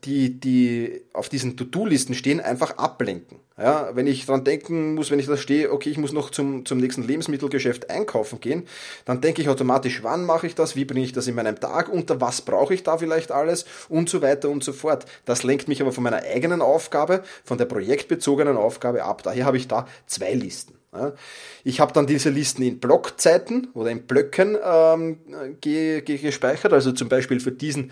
die, 0.04 0.40
die 0.40 1.02
auf 1.14 1.30
diesen 1.30 1.58
To-Do-Listen 1.58 2.14
stehen, 2.14 2.40
einfach 2.40 2.78
ablenken. 2.78 3.40
Ja, 3.58 3.92
wenn 3.94 4.06
ich 4.06 4.26
dran 4.26 4.44
denken 4.44 4.96
muss, 4.96 5.12
wenn 5.12 5.20
ich 5.20 5.28
da 5.28 5.38
stehe, 5.38 5.72
okay, 5.72 5.90
ich 5.90 5.98
muss 5.98 6.12
noch 6.12 6.30
zum, 6.30 6.66
zum 6.66 6.78
nächsten 6.78 7.04
Lebensmittelgeschäft 7.04 7.90
einkaufen 7.90 8.42
gehen, 8.42 8.68
dann 9.06 9.22
denke 9.22 9.42
ich 9.42 9.48
automatisch, 9.48 10.04
wann 10.04 10.26
mache 10.26 10.48
ich 10.48 10.56
das, 10.56 10.76
wie 10.76 10.84
bringe 10.84 11.06
ich 11.06 11.14
das 11.14 11.28
in 11.28 11.36
meinem 11.36 11.58
Tag 11.58 11.88
unter, 11.88 12.20
was 12.20 12.42
brauche 12.42 12.74
ich 12.74 12.84
da 12.84 12.98
vielleicht 12.98 13.32
alles 13.32 13.66
und 13.88 14.10
so 14.10 14.22
weiter 14.22 14.50
und 14.50 14.64
so 14.64 14.74
fort. 14.74 15.06
Das 15.24 15.44
lenkt 15.44 15.70
mich 15.70 15.82
aber 15.82 15.94
von 15.94 16.04
meiner 16.04 16.24
eigenen 16.24 16.62
Aufgabe, 16.62 17.24
von 17.46 17.58
der 17.58 17.66
projektbezogenen 17.66 18.58
Aufgabe 18.58 19.04
ab. 19.04 19.24
Daher 19.24 19.46
habe 19.46 19.56
ich 19.56 19.70
da 19.70 19.88
zwei 20.06 20.34
Listen. 20.34 20.76
Ich 21.64 21.80
habe 21.80 21.94
dann 21.94 22.08
diese 22.08 22.30
Listen 22.30 22.62
in 22.62 22.80
Blockzeiten 22.80 23.68
oder 23.74 23.90
in 23.90 24.04
Blöcken 24.04 24.58
ähm, 24.64 25.18
gespeichert, 25.62 26.74
also 26.74 26.92
zum 26.92 27.10
Beispiel 27.10 27.40
für 27.40 27.52
diesen 27.52 27.92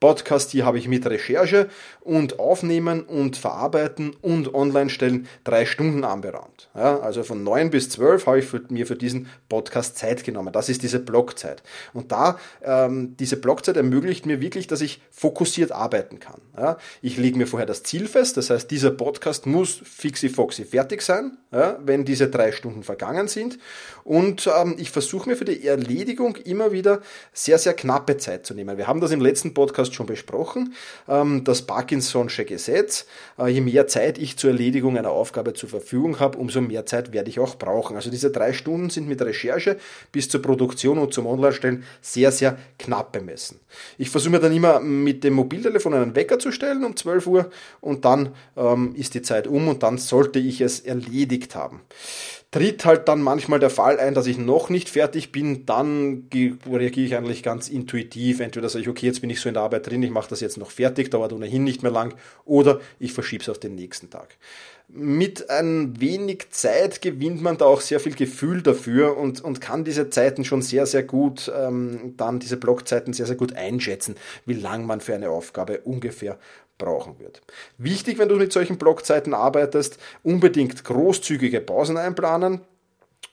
Podcast 0.00 0.50
hier 0.52 0.64
habe 0.64 0.78
ich 0.78 0.88
mit 0.88 1.04
Recherche 1.04 1.68
und 2.00 2.38
Aufnehmen 2.38 3.02
und 3.02 3.36
Verarbeiten 3.36 4.16
und 4.22 4.54
Online-Stellen 4.54 5.28
drei 5.44 5.66
Stunden 5.66 6.04
anberaumt. 6.04 6.70
Ja, 6.74 7.00
also 7.00 7.22
von 7.22 7.44
neun 7.44 7.68
bis 7.68 7.90
zwölf 7.90 8.26
habe 8.26 8.38
ich 8.38 8.46
für, 8.46 8.62
mir 8.70 8.86
für 8.86 8.96
diesen 8.96 9.28
Podcast 9.50 9.98
Zeit 9.98 10.24
genommen. 10.24 10.54
Das 10.54 10.70
ist 10.70 10.82
diese 10.82 11.00
Blockzeit. 11.00 11.62
Und 11.92 12.12
da, 12.12 12.38
ähm, 12.62 13.14
diese 13.18 13.36
Blockzeit 13.36 13.76
ermöglicht 13.76 14.24
mir 14.24 14.40
wirklich, 14.40 14.66
dass 14.66 14.80
ich 14.80 15.02
fokussiert 15.10 15.70
arbeiten 15.70 16.18
kann. 16.18 16.40
Ja, 16.56 16.78
ich 17.02 17.18
lege 17.18 17.36
mir 17.36 17.46
vorher 17.46 17.66
das 17.66 17.82
Ziel 17.82 18.08
fest, 18.08 18.38
das 18.38 18.48
heißt, 18.48 18.70
dieser 18.70 18.92
Podcast 18.92 19.44
muss 19.44 19.82
fixi-foxi 19.84 20.64
fertig 20.64 21.02
sein, 21.02 21.36
ja, 21.52 21.78
wenn 21.84 22.06
diese 22.06 22.30
drei 22.30 22.52
Stunden 22.52 22.84
vergangen 22.84 23.28
sind. 23.28 23.58
Und 24.04 24.48
ähm, 24.58 24.76
ich 24.78 24.90
versuche 24.90 25.28
mir 25.28 25.36
für 25.36 25.44
die 25.44 25.66
Erledigung 25.66 26.36
immer 26.36 26.72
wieder 26.72 27.02
sehr, 27.34 27.58
sehr 27.58 27.74
knappe 27.74 28.16
Zeit 28.16 28.46
zu 28.46 28.54
nehmen. 28.54 28.78
Wir 28.78 28.86
haben 28.86 29.02
das 29.02 29.10
im 29.10 29.20
letzten 29.20 29.52
Podcast 29.52 29.89
Podcast 29.90 29.94
schon 29.94 30.06
besprochen, 30.06 30.74
ähm, 31.08 31.44
das 31.44 31.66
Parkinson'sche 31.66 32.44
Gesetz. 32.44 33.06
Äh, 33.38 33.48
je 33.48 33.60
mehr 33.60 33.86
Zeit 33.86 34.18
ich 34.18 34.36
zur 34.36 34.50
Erledigung 34.50 34.96
einer 34.96 35.10
Aufgabe 35.10 35.52
zur 35.54 35.68
Verfügung 35.68 36.20
habe, 36.20 36.38
umso 36.38 36.60
mehr 36.60 36.86
Zeit 36.86 37.12
werde 37.12 37.30
ich 37.30 37.38
auch 37.38 37.56
brauchen. 37.56 37.96
Also 37.96 38.10
diese 38.10 38.30
drei 38.30 38.52
Stunden 38.52 38.90
sind 38.90 39.08
mit 39.08 39.20
Recherche 39.22 39.76
bis 40.12 40.28
zur 40.28 40.42
Produktion 40.42 40.98
und 40.98 41.12
zum 41.12 41.26
Online-Stellen 41.26 41.84
sehr, 42.00 42.32
sehr 42.32 42.58
knapp 42.78 43.12
bemessen. 43.12 43.60
Ich 43.98 44.10
versuche 44.10 44.32
mir 44.32 44.40
dann 44.40 44.52
immer 44.54 44.80
mit 44.80 45.24
dem 45.24 45.34
Mobiltelefon 45.34 45.94
einen 45.94 46.14
Wecker 46.14 46.38
zu 46.38 46.52
stellen 46.52 46.84
um 46.84 46.96
12 46.96 47.26
Uhr 47.26 47.50
und 47.80 48.04
dann 48.04 48.30
ähm, 48.56 48.94
ist 48.94 49.14
die 49.14 49.22
Zeit 49.22 49.46
um 49.46 49.68
und 49.68 49.82
dann 49.82 49.98
sollte 49.98 50.38
ich 50.38 50.60
es 50.60 50.80
erledigt 50.80 51.00
erledigt 51.50 51.54
haben. 51.54 51.80
Tritt 52.50 52.84
halt 52.84 53.06
dann 53.06 53.22
manchmal 53.22 53.60
der 53.60 53.70
Fall 53.70 54.00
ein, 54.00 54.14
dass 54.14 54.26
ich 54.26 54.36
noch 54.36 54.70
nicht 54.70 54.88
fertig 54.88 55.30
bin, 55.30 55.66
dann 55.66 56.28
reagiere 56.32 57.06
ich 57.06 57.16
eigentlich 57.16 57.44
ganz 57.44 57.68
intuitiv. 57.68 58.40
Entweder 58.40 58.68
sage 58.68 58.82
ich, 58.82 58.88
okay, 58.88 59.06
jetzt 59.06 59.20
bin 59.20 59.30
ich 59.30 59.40
so 59.40 59.48
in 59.48 59.54
der 59.54 59.62
Arbeit 59.62 59.88
drin, 59.88 60.02
ich 60.02 60.10
mache 60.10 60.30
das 60.30 60.40
jetzt 60.40 60.58
noch 60.58 60.70
fertig, 60.70 61.10
dauert 61.10 61.32
ohnehin 61.32 61.62
nicht 61.62 61.82
mehr 61.82 61.92
lang, 61.92 62.14
oder 62.44 62.80
ich 62.98 63.12
verschiebe 63.12 63.42
es 63.42 63.48
auf 63.48 63.58
den 63.58 63.76
nächsten 63.76 64.10
Tag 64.10 64.36
mit 64.92 65.50
ein 65.50 66.00
wenig 66.00 66.50
Zeit 66.50 67.00
gewinnt 67.00 67.42
man 67.42 67.58
da 67.58 67.66
auch 67.66 67.80
sehr 67.80 68.00
viel 68.00 68.14
Gefühl 68.14 68.62
dafür 68.62 69.16
und, 69.16 69.40
und 69.40 69.60
kann 69.60 69.84
diese 69.84 70.10
Zeiten 70.10 70.44
schon 70.44 70.62
sehr, 70.62 70.86
sehr 70.86 71.02
gut, 71.02 71.50
ähm, 71.56 72.14
dann 72.16 72.40
diese 72.40 72.56
Blockzeiten 72.56 73.12
sehr, 73.12 73.26
sehr 73.26 73.36
gut 73.36 73.54
einschätzen, 73.54 74.16
wie 74.46 74.54
lang 74.54 74.86
man 74.86 75.00
für 75.00 75.14
eine 75.14 75.30
Aufgabe 75.30 75.80
ungefähr 75.80 76.38
brauchen 76.80 77.20
wird. 77.20 77.40
Wichtig, 77.78 78.18
wenn 78.18 78.28
du 78.28 78.34
mit 78.34 78.52
solchen 78.52 78.78
Blockzeiten 78.78 79.34
arbeitest, 79.34 79.98
unbedingt 80.24 80.82
großzügige 80.82 81.60
Pausen 81.60 81.96
einplanen, 81.96 82.62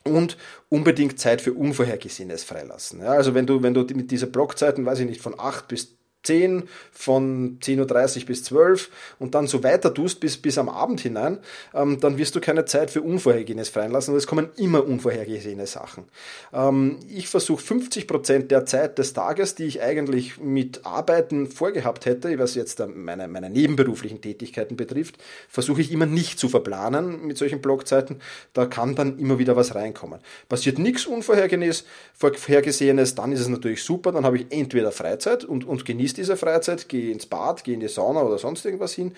und 0.08 0.38
unbedingt 0.70 1.20
Zeit 1.20 1.42
für 1.42 1.54
Unvorhergesehenes 1.54 2.44
freilassen. 2.44 3.02
Ja, 3.02 3.12
also 3.12 3.34
wenn 3.34 3.46
du, 3.46 3.62
wenn 3.62 3.74
du 3.74 3.82
mit 3.94 4.12
dieser 4.12 4.28
Blockzeiten, 4.28 4.86
weiß 4.86 5.00
ich 5.00 5.06
nicht, 5.06 5.22
von 5.22 5.36
8 5.38 5.68
bis 5.68 5.97
10, 6.28 6.64
von 6.92 7.58
10.30 7.62 8.22
Uhr 8.22 8.26
bis 8.26 8.44
12 8.44 8.90
und 9.20 9.34
dann 9.34 9.48
so 9.48 9.64
weiter 9.64 9.94
tust 9.94 10.20
bis, 10.20 10.38
bis 10.38 10.58
am 10.58 10.70
Abend 10.70 11.00
hinein, 11.00 11.40
ähm, 11.74 12.00
dann 12.00 12.18
wirst 12.18 12.36
du 12.36 12.42
keine 12.42 12.66
Zeit 12.66 12.92
für 12.92 13.02
Unvorhergesehenes 13.02 13.70
freilassen. 13.70 14.14
Und 14.14 14.18
es 14.18 14.28
kommen 14.28 14.50
immer 14.58 14.86
unvorhergesehene 14.86 15.68
Sachen. 15.68 16.06
Ähm, 16.54 16.98
ich 17.10 17.30
versuche 17.30 17.64
50 17.64 18.08
Prozent 18.08 18.52
der 18.52 18.66
Zeit 18.66 18.98
des 18.98 19.14
Tages, 19.14 19.56
die 19.56 19.66
ich 19.66 19.82
eigentlich 19.82 20.40
mit 20.40 20.86
Arbeiten 20.86 21.48
vorgehabt 21.48 22.06
hätte, 22.06 22.38
was 22.40 22.56
jetzt 22.56 22.84
meine, 22.94 23.28
meine 23.28 23.50
nebenberuflichen 23.50 24.22
Tätigkeiten 24.22 24.76
betrifft, 24.76 25.18
versuche 25.48 25.82
ich 25.82 25.92
immer 25.92 26.06
nicht 26.06 26.40
zu 26.40 26.50
verplanen 26.50 27.26
mit 27.26 27.38
solchen 27.38 27.62
Blockzeiten. 27.62 28.18
Da 28.54 28.66
kann 28.66 28.96
dann 28.96 29.18
immer 29.18 29.40
wieder 29.40 29.56
was 29.56 29.76
reinkommen. 29.76 30.20
Passiert 30.50 30.78
nichts 30.78 31.06
Unvorhergesehenes, 31.06 33.16
dann 33.16 33.32
ist 33.32 33.40
es 33.40 33.48
natürlich 33.48 33.84
super, 33.84 34.12
dann 34.12 34.26
habe 34.26 34.38
ich 34.38 34.48
entweder 34.50 34.92
Freizeit 34.92 35.46
und, 35.46 35.66
und 35.66 35.86
genieße 35.86 36.17
dieser 36.18 36.38
Freizeit, 36.38 36.90
gehe 36.90 37.12
ins 37.12 37.26
Bad, 37.26 37.64
gehe 37.64 37.74
in 37.74 37.80
die 37.80 37.88
Sauna 37.88 38.22
oder 38.24 38.38
sonst 38.38 38.66
irgendwas 38.66 38.94
hin. 38.94 39.16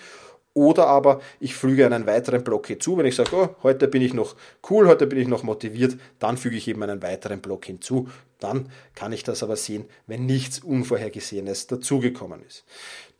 Oder 0.52 0.88
aber 0.88 1.20
ich 1.38 1.54
füge 1.54 1.86
einen 1.86 2.06
weiteren 2.06 2.42
Block 2.42 2.66
hinzu. 2.66 2.96
Wenn 2.96 3.06
ich 3.06 3.14
sage, 3.14 3.30
oh, 3.34 3.48
heute 3.62 3.86
bin 3.86 4.02
ich 4.02 4.14
noch 4.14 4.34
cool, 4.68 4.88
heute 4.88 5.06
bin 5.06 5.18
ich 5.18 5.28
noch 5.28 5.44
motiviert, 5.44 5.96
dann 6.18 6.36
füge 6.36 6.56
ich 6.56 6.66
eben 6.66 6.82
einen 6.82 7.02
weiteren 7.02 7.40
Block 7.40 7.66
hinzu. 7.66 8.08
Dann 8.40 8.70
kann 8.94 9.12
ich 9.12 9.22
das 9.22 9.42
aber 9.42 9.54
sehen, 9.54 9.84
wenn 10.06 10.26
nichts 10.26 10.60
Unvorhergesehenes 10.60 11.66
dazugekommen 11.66 12.40
ist. 12.48 12.64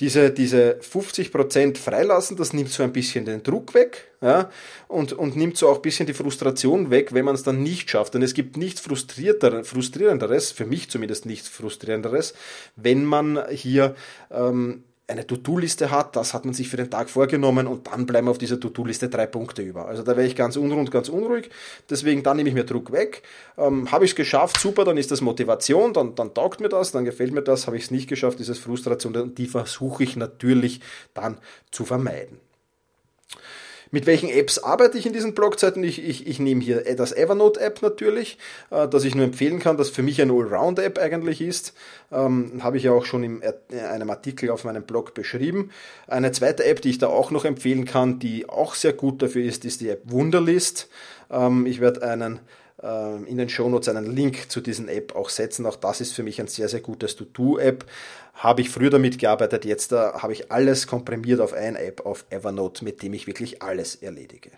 Diese, 0.01 0.31
diese 0.31 0.81
50% 0.81 1.77
freilassen, 1.77 2.37
das 2.37 2.55
nimmt 2.55 2.71
so 2.71 2.83
ein 2.83 2.93
bisschen 2.93 3.27
den 3.27 3.43
Druck 3.43 3.75
weg 3.75 4.11
ja, 4.23 4.51
und, 4.89 5.13
und 5.13 5.37
nimmt 5.37 5.59
so 5.59 5.69
auch 5.69 5.77
ein 5.77 5.83
bisschen 5.83 6.07
die 6.07 6.15
Frustration 6.15 6.91
weg, 6.91 7.13
wenn 7.13 7.27
man 7.27 7.35
es 7.35 7.43
dann 7.43 7.63
nicht 7.63 7.91
schafft. 7.91 8.15
Denn 8.15 8.23
es 8.23 8.35
gibt 8.35 8.57
nichts 8.57 8.81
frustrierenderes, 8.81 10.53
für 10.53 10.65
mich 10.65 10.91
zumindest 10.91 11.27
nichts 11.27 11.49
frustrierenderes, 11.49 12.35
wenn 12.77 13.05
man 13.05 13.47
hier 13.51 13.95
ähm, 14.31 14.85
eine 15.11 15.27
To-Do-Liste 15.27 15.91
hat, 15.91 16.15
das 16.15 16.35
hat 16.35 16.45
man 16.45 16.55
sich 16.55 16.69
für 16.69 16.77
den 16.77 16.91
Tag 16.91 17.11
vorgenommen 17.11 17.67
und 17.67 17.89
dann 17.89 18.07
bleiben 18.07 18.29
auf 18.29 18.39
dieser 18.39 18.61
To-Do-Liste 18.61 19.09
drei 19.09 19.27
Punkte 19.27 19.63
über. 19.63 19.87
Also 19.87 20.03
da 20.03 20.17
wäre 20.17 20.27
ich 20.27 20.37
ganz 20.37 20.57
unrund, 20.57 20.91
ganz 20.91 21.09
unruhig. 21.09 21.51
Deswegen 21.89 22.23
dann 22.23 22.37
nehme 22.37 22.49
ich 22.49 22.55
mir 22.55 22.65
Druck 22.65 22.93
weg. 22.93 23.23
Ähm, 23.59 23.91
habe 23.91 24.05
ich 24.05 24.13
es 24.13 24.15
geschafft, 24.15 24.61
super, 24.61 24.85
dann 24.85 24.97
ist 24.97 25.11
das 25.11 25.21
Motivation, 25.21 25.93
dann, 25.93 26.15
dann 26.15 26.33
taugt 26.33 26.61
mir 26.61 26.69
das, 26.69 26.93
dann 26.93 27.05
gefällt 27.05 27.33
mir 27.33 27.43
das. 27.43 27.67
Habe 27.67 27.77
ich 27.77 27.85
es 27.85 27.91
nicht 27.91 28.09
geschafft, 28.09 28.39
ist 28.41 28.49
es 28.49 28.59
Frustration 28.59 29.17
und 29.17 29.39
die 29.39 29.47
versuche 29.47 30.05
ich 30.05 30.17
natürlich 30.17 30.81
dann 31.13 31.39
zu 31.73 31.85
vermeiden. 31.85 32.39
Mit 33.93 34.07
welchen 34.07 34.29
Apps 34.29 34.59
arbeite 34.59 34.99
ich 34.99 35.07
in 35.07 35.13
diesen 35.13 35.35
Blogzeiten? 35.35 35.83
Ich, 35.83 36.05
ich, 36.05 36.27
ich 36.27 36.39
nehme 36.39 36.63
hier 36.63 36.83
das 36.95 37.13
Evernote-App 37.13 37.83
natürlich, 37.83 38.39
äh, 38.71 38.87
das 38.87 39.05
ich 39.05 39.15
nur 39.15 39.25
empfehlen 39.25 39.59
kann, 39.59 39.77
das 39.77 39.91
für 39.91 40.03
mich 40.03 40.23
eine 40.23 40.33
Allround-App 40.33 40.99
eigentlich 40.99 41.41
ist. 41.41 41.75
Ähm, 42.13 42.63
habe 42.63 42.77
ich 42.77 42.85
ja 42.85 42.93
auch 42.93 43.05
schon 43.05 43.25
in 43.25 43.43
einem 43.73 44.11
Artikel 44.11 44.51
auf 44.51 44.65
meinem 44.65 44.85
Blog 44.85 45.15
beschrieben. 45.15 45.71
Eine 46.07 46.31
zweite 46.33 46.65
App, 46.65 46.81
die 46.83 46.91
ich 46.91 46.99
da 46.99 47.09
auch 47.09 47.31
noch 47.31 47.45
empfehlen 47.45 47.85
kann, 47.85 48.19
die 48.19 48.49
auch 48.49 48.75
sehr 48.75 48.93
gut 48.93 49.23
dafür 49.23 49.45
ist, 49.45 49.65
ist 49.65 49.81
die 49.81 49.89
App 49.89 50.03
Wunderlist. 50.05 50.89
Ähm, 51.31 51.67
ich 51.67 51.81
werde 51.81 52.03
einen 52.03 52.41
in 52.83 53.37
den 53.37 53.49
Shownotes 53.49 53.89
einen 53.89 54.07
Link 54.07 54.51
zu 54.51 54.61
diesen 54.61 54.89
App 54.89 55.15
auch 55.15 55.29
setzen. 55.29 55.67
Auch 55.67 55.77
das 55.77 56.01
ist 56.01 56.13
für 56.13 56.23
mich 56.23 56.41
ein 56.41 56.47
sehr, 56.47 56.69
sehr 56.69 56.81
gutes 56.81 57.17
To-Do-App. 57.17 57.85
Habe 58.35 58.63
ich 58.63 58.71
früher 58.71 58.91
damit 58.91 59.19
gearbeitet, 59.19 59.67
jetzt 59.67 59.93
äh, 59.93 59.97
habe 59.97 60.33
ich 60.33 60.51
alles 60.51 60.87
komprimiert 60.87 61.41
auf 61.41 61.53
eine 61.53 61.79
App, 61.79 62.07
auf 62.07 62.25
Evernote, 62.31 62.85
mit 62.85 63.03
dem 63.03 63.13
ich 63.13 63.27
wirklich 63.27 63.61
alles 63.61 63.97
erledige. 63.97 64.51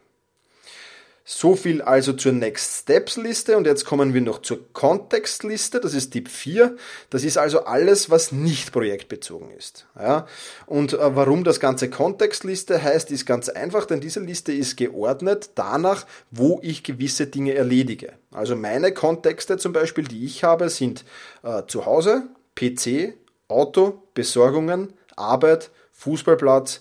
So 1.25 1.55
viel 1.55 1.83
also 1.83 2.15
zur 2.15 2.33
Next 2.33 2.81
Steps 2.81 3.17
Liste 3.17 3.57
und 3.57 3.65
jetzt 3.65 3.85
kommen 3.85 4.13
wir 4.13 4.21
noch 4.21 4.43
zur 4.43 4.73
Kontextliste. 4.73 5.79
Das 5.79 5.95
ist 5.95 6.11
Tipp 6.11 6.29
4. 6.29 6.77
Das 7.11 7.23
ist 7.23 7.39
also 7.39 7.65
alles, 7.65 8.11
was 8.11 8.33
nicht 8.33 8.73
projektbezogen 8.73 9.51
ist. 9.53 9.87
Ja? 9.97 10.27
Und 10.67 10.95
äh, 10.95 11.17
warum 11.17 11.45
das 11.45 11.61
ganze 11.61 11.91
Kontextliste 11.91 12.83
heißt, 12.83 13.13
ist 13.13 13.25
ganz 13.25 13.49
einfach, 13.49 13.87
denn 13.87 14.01
diese 14.01 14.19
Liste 14.19 14.53
ist 14.53 14.77
geordnet 14.77 15.51
danach, 15.55 16.07
wo 16.33 16.59
ich 16.63 16.83
gewisse 16.83 17.29
Dinge 17.29 17.55
erledige. 17.55 18.15
Also 18.33 18.57
meine 18.57 18.93
Kontexte 18.93 19.59
zum 19.59 19.73
Beispiel, 19.73 20.05
die 20.05 20.25
ich 20.25 20.43
habe, 20.43 20.71
sind 20.71 21.05
äh, 21.45 21.63
zu 21.69 21.87
Hause, 21.87 22.25
PC, 22.57 23.15
Auto, 23.47 24.03
Besorgungen, 24.15 24.93
Arbeit, 25.15 25.71
Fußballplatz, 25.93 26.81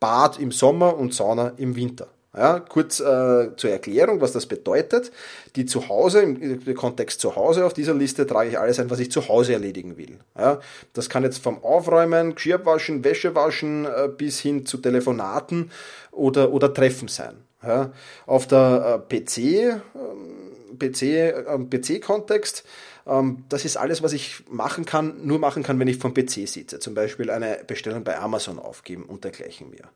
Bad 0.00 0.40
im 0.40 0.50
Sommer 0.50 0.96
und 0.96 1.14
Sauna 1.14 1.52
im 1.56 1.76
Winter. 1.76 2.08
Ja, 2.36 2.60
kurz 2.60 3.00
äh, 3.00 3.56
zur 3.56 3.70
Erklärung, 3.70 4.20
was 4.20 4.30
das 4.30 4.46
bedeutet. 4.46 5.10
Die 5.56 5.66
Zuhause, 5.66 6.20
im 6.22 6.74
Kontext 6.76 7.20
zu 7.20 7.34
Hause 7.34 7.64
auf 7.66 7.74
dieser 7.74 7.92
Liste 7.94 8.24
trage 8.24 8.50
ich 8.50 8.58
alles 8.58 8.78
ein, 8.78 8.88
was 8.88 9.00
ich 9.00 9.10
zu 9.10 9.26
Hause 9.28 9.52
erledigen 9.54 9.96
will. 9.96 10.18
Ja, 10.38 10.60
das 10.92 11.08
kann 11.08 11.24
jetzt 11.24 11.42
vom 11.42 11.64
Aufräumen, 11.64 12.36
Geschirrwaschen, 12.36 13.02
Wäschewaschen 13.02 13.84
äh, 13.84 14.08
bis 14.16 14.38
hin 14.38 14.64
zu 14.64 14.78
Telefonaten 14.78 15.72
oder, 16.12 16.52
oder 16.52 16.72
Treffen 16.72 17.08
sein. 17.08 17.34
Ja, 17.64 17.90
auf 18.26 18.46
der 18.46 19.02
äh, 19.10 19.20
PC, 19.20 19.38
ähm, 19.38 20.78
PC, 20.78 21.02
äh, 21.02 21.58
PC-Kontext, 21.68 22.64
ähm, 23.08 23.44
das 23.48 23.64
ist 23.64 23.76
alles, 23.76 24.04
was 24.04 24.12
ich 24.12 24.44
machen 24.48 24.84
kann, 24.84 25.26
nur 25.26 25.40
machen 25.40 25.64
kann, 25.64 25.80
wenn 25.80 25.88
ich 25.88 25.98
vom 25.98 26.14
PC 26.14 26.46
sitze. 26.46 26.78
Zum 26.78 26.94
Beispiel 26.94 27.28
eine 27.28 27.58
Bestellung 27.66 28.04
bei 28.04 28.18
Amazon 28.20 28.60
aufgeben 28.60 29.02
und 29.02 29.24
dergleichen 29.24 29.70
mehr 29.70 29.90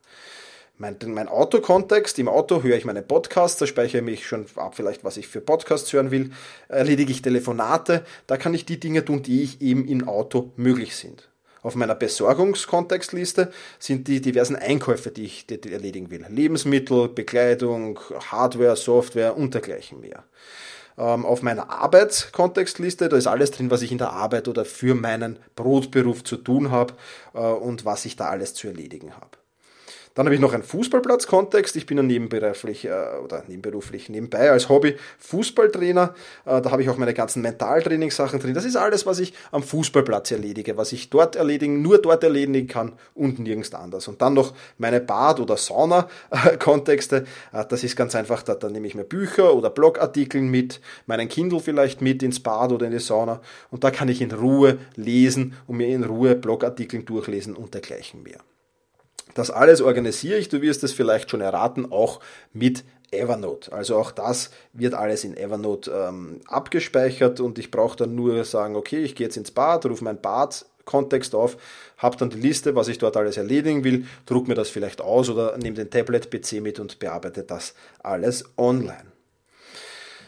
mein, 0.77 0.97
mein 1.07 1.27
Autokontext, 1.27 2.19
im 2.19 2.27
Auto 2.27 2.63
höre 2.63 2.77
ich 2.77 2.85
meine 2.85 3.01
Podcasts, 3.01 3.59
da 3.59 3.67
speichere 3.67 3.99
ich 3.99 4.05
mich 4.05 4.27
schon 4.27 4.45
ab, 4.55 4.75
vielleicht 4.75 5.03
was 5.03 5.17
ich 5.17 5.27
für 5.27 5.41
Podcasts 5.41 5.91
hören 5.93 6.11
will, 6.11 6.31
erledige 6.67 7.11
ich 7.11 7.21
Telefonate, 7.21 8.05
da 8.27 8.37
kann 8.37 8.53
ich 8.53 8.65
die 8.65 8.79
Dinge 8.79 9.05
tun, 9.05 9.23
die 9.23 9.43
ich 9.43 9.61
eben 9.61 9.87
im 9.87 10.07
Auto 10.07 10.51
möglich 10.57 10.95
sind. 10.95 11.29
Auf 11.61 11.75
meiner 11.75 11.95
Besorgungskontextliste 11.95 13.51
sind 13.79 14.07
die 14.07 14.21
diversen 14.21 14.55
Einkäufe, 14.55 15.09
die 15.09 15.23
ich 15.23 15.47
erledigen 15.49 16.11
will. 16.11 16.23
Lebensmittel, 16.29 17.09
Bekleidung, 17.09 17.99
Hardware, 18.29 18.75
Software 18.75 19.35
und 19.35 19.55
dergleichen 19.55 19.99
mehr. 19.99 20.25
Ähm, 20.97 21.25
auf 21.25 21.41
meiner 21.41 21.71
Arbeitskontextliste, 21.71 23.09
da 23.09 23.17
ist 23.17 23.25
alles 23.25 23.49
drin, 23.49 23.71
was 23.71 23.81
ich 23.81 23.91
in 23.91 23.97
der 23.97 24.11
Arbeit 24.11 24.47
oder 24.47 24.63
für 24.63 24.93
meinen 24.93 25.39
Brotberuf 25.55 26.23
zu 26.23 26.37
tun 26.37 26.69
habe 26.69 26.93
äh, 27.33 27.39
und 27.39 27.83
was 27.83 28.05
ich 28.05 28.15
da 28.15 28.29
alles 28.29 28.53
zu 28.53 28.67
erledigen 28.67 29.15
habe. 29.15 29.37
Dann 30.15 30.27
habe 30.27 30.33
ich 30.33 30.39
noch 30.39 30.53
einen 30.53 30.63
Fußballplatz-Kontext. 30.63 31.75
Ich 31.75 31.85
bin 31.85 31.97
ja 31.97 32.03
nebenberuflich 32.03 32.85
äh, 32.85 33.17
oder 33.21 33.43
nebenberuflich 33.47 34.07
nebenbei 34.07 34.49
als 34.49 34.69
Hobby 34.69 34.95
Fußballtrainer. 35.19 36.15
Äh, 36.45 36.61
da 36.61 36.71
habe 36.71 36.81
ich 36.81 36.89
auch 36.89 36.95
meine 36.97 37.13
ganzen 37.13 37.41
Mentaltrainingssachen 37.41 38.39
drin. 38.39 38.53
Das 38.53 38.63
ist 38.63 38.77
alles, 38.77 39.05
was 39.05 39.19
ich 39.19 39.33
am 39.51 39.61
Fußballplatz 39.61 40.31
erledige, 40.31 40.77
was 40.77 40.93
ich 40.93 41.09
dort 41.09 41.35
erledigen, 41.35 41.81
nur 41.81 41.97
dort 41.97 42.23
erledigen 42.23 42.65
kann 42.67 42.93
und 43.13 43.39
nirgends 43.39 43.73
anders. 43.73 44.07
Und 44.07 44.21
dann 44.21 44.35
noch 44.35 44.53
meine 44.77 45.01
Bad- 45.01 45.41
oder 45.41 45.57
Sauna-Kontexte. 45.57 47.25
Äh, 47.51 47.65
das 47.67 47.83
ist 47.83 47.97
ganz 47.97 48.15
einfach, 48.15 48.41
da, 48.41 48.55
da 48.55 48.69
nehme 48.69 48.87
ich 48.87 48.95
mir 48.95 49.03
Bücher 49.03 49.53
oder 49.53 49.69
Blogartikel 49.69 50.41
mit, 50.41 50.79
meinen 51.07 51.27
Kindle 51.27 51.59
vielleicht 51.59 52.01
mit 52.01 52.23
ins 52.23 52.39
Bad 52.39 52.71
oder 52.71 52.85
in 52.85 52.93
die 52.93 52.99
Sauna. 52.99 53.41
Und 53.69 53.83
da 53.83 53.91
kann 53.91 54.07
ich 54.07 54.21
in 54.21 54.31
Ruhe 54.31 54.77
lesen 54.95 55.55
und 55.67 55.75
mir 55.75 55.89
in 55.89 56.05
Ruhe 56.05 56.35
Blogartikel 56.35 57.03
durchlesen 57.03 57.53
und 57.53 57.73
dergleichen 57.73 58.23
mehr. 58.23 58.39
Das 59.35 59.51
alles 59.51 59.81
organisiere 59.81 60.39
ich, 60.39 60.49
du 60.49 60.61
wirst 60.61 60.83
es 60.83 60.93
vielleicht 60.93 61.29
schon 61.29 61.41
erraten, 61.41 61.91
auch 61.91 62.21
mit 62.53 62.83
Evernote. 63.11 63.71
Also 63.71 63.97
auch 63.97 64.11
das 64.11 64.49
wird 64.73 64.93
alles 64.93 65.23
in 65.23 65.37
Evernote 65.37 65.91
ähm, 65.91 66.39
abgespeichert 66.47 67.39
und 67.41 67.59
ich 67.59 67.69
brauche 67.69 67.97
dann 67.97 68.15
nur 68.15 68.43
sagen, 68.45 68.75
okay, 68.75 69.03
ich 69.03 69.13
gehe 69.13 69.27
jetzt 69.27 69.37
ins 69.37 69.51
Bad, 69.51 69.85
rufe 69.85 70.03
mein 70.03 70.19
Bad 70.19 70.65
Kontext 70.85 71.35
auf, 71.35 71.57
habe 71.97 72.15
dann 72.15 72.29
die 72.29 72.39
Liste, 72.39 72.75
was 72.75 72.87
ich 72.87 72.97
dort 72.97 73.17
alles 73.17 73.37
erledigen 73.37 73.83
will, 73.83 74.05
druck 74.25 74.47
mir 74.47 74.55
das 74.55 74.69
vielleicht 74.69 75.01
aus 75.01 75.29
oder 75.29 75.57
nehme 75.57 75.75
den 75.75 75.89
Tablet-PC 75.89 76.61
mit 76.61 76.79
und 76.79 76.99
bearbeite 76.99 77.43
das 77.43 77.73
alles 78.03 78.45
online. 78.55 79.15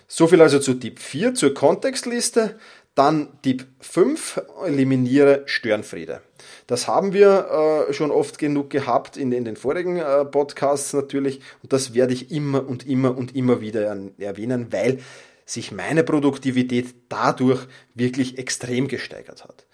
So 0.10 0.28
viel 0.28 0.42
also 0.42 0.60
zu 0.60 0.74
Tipp 0.74 1.00
4, 1.00 1.34
zur 1.34 1.54
Kontextliste. 1.54 2.58
Dann 2.98 3.28
Tipp 3.44 3.68
5, 3.80 4.42
eliminiere 4.66 5.44
Störenfriede. 5.46 6.22
Das 6.66 6.88
haben 6.88 7.14
wir 7.14 7.86
äh, 7.90 7.94
schon 7.94 8.10
oft 8.10 8.40
genug 8.40 8.72
gehabt 8.72 9.18
in, 9.18 9.32
in 9.32 9.46
den 9.46 9.56
vorigen 9.56 9.98
äh, 9.98 10.26
Podcasts 10.26 10.94
natürlich 10.94 11.42
und 11.62 11.72
das 11.72 11.94
werde 11.94 12.14
ich 12.14 12.32
immer 12.32 12.68
und 12.68 12.88
immer 12.88 13.16
und 13.16 13.36
immer 13.36 13.62
wieder 13.62 13.96
erwähnen, 14.18 14.74
weil 14.74 14.98
sich 15.46 15.72
meine 15.72 16.04
Produktivität 16.04 16.96
dadurch 17.08 17.68
wirklich 17.94 18.40
extrem 18.40 18.88
gesteigert 18.88 19.44
hat. 19.44 19.68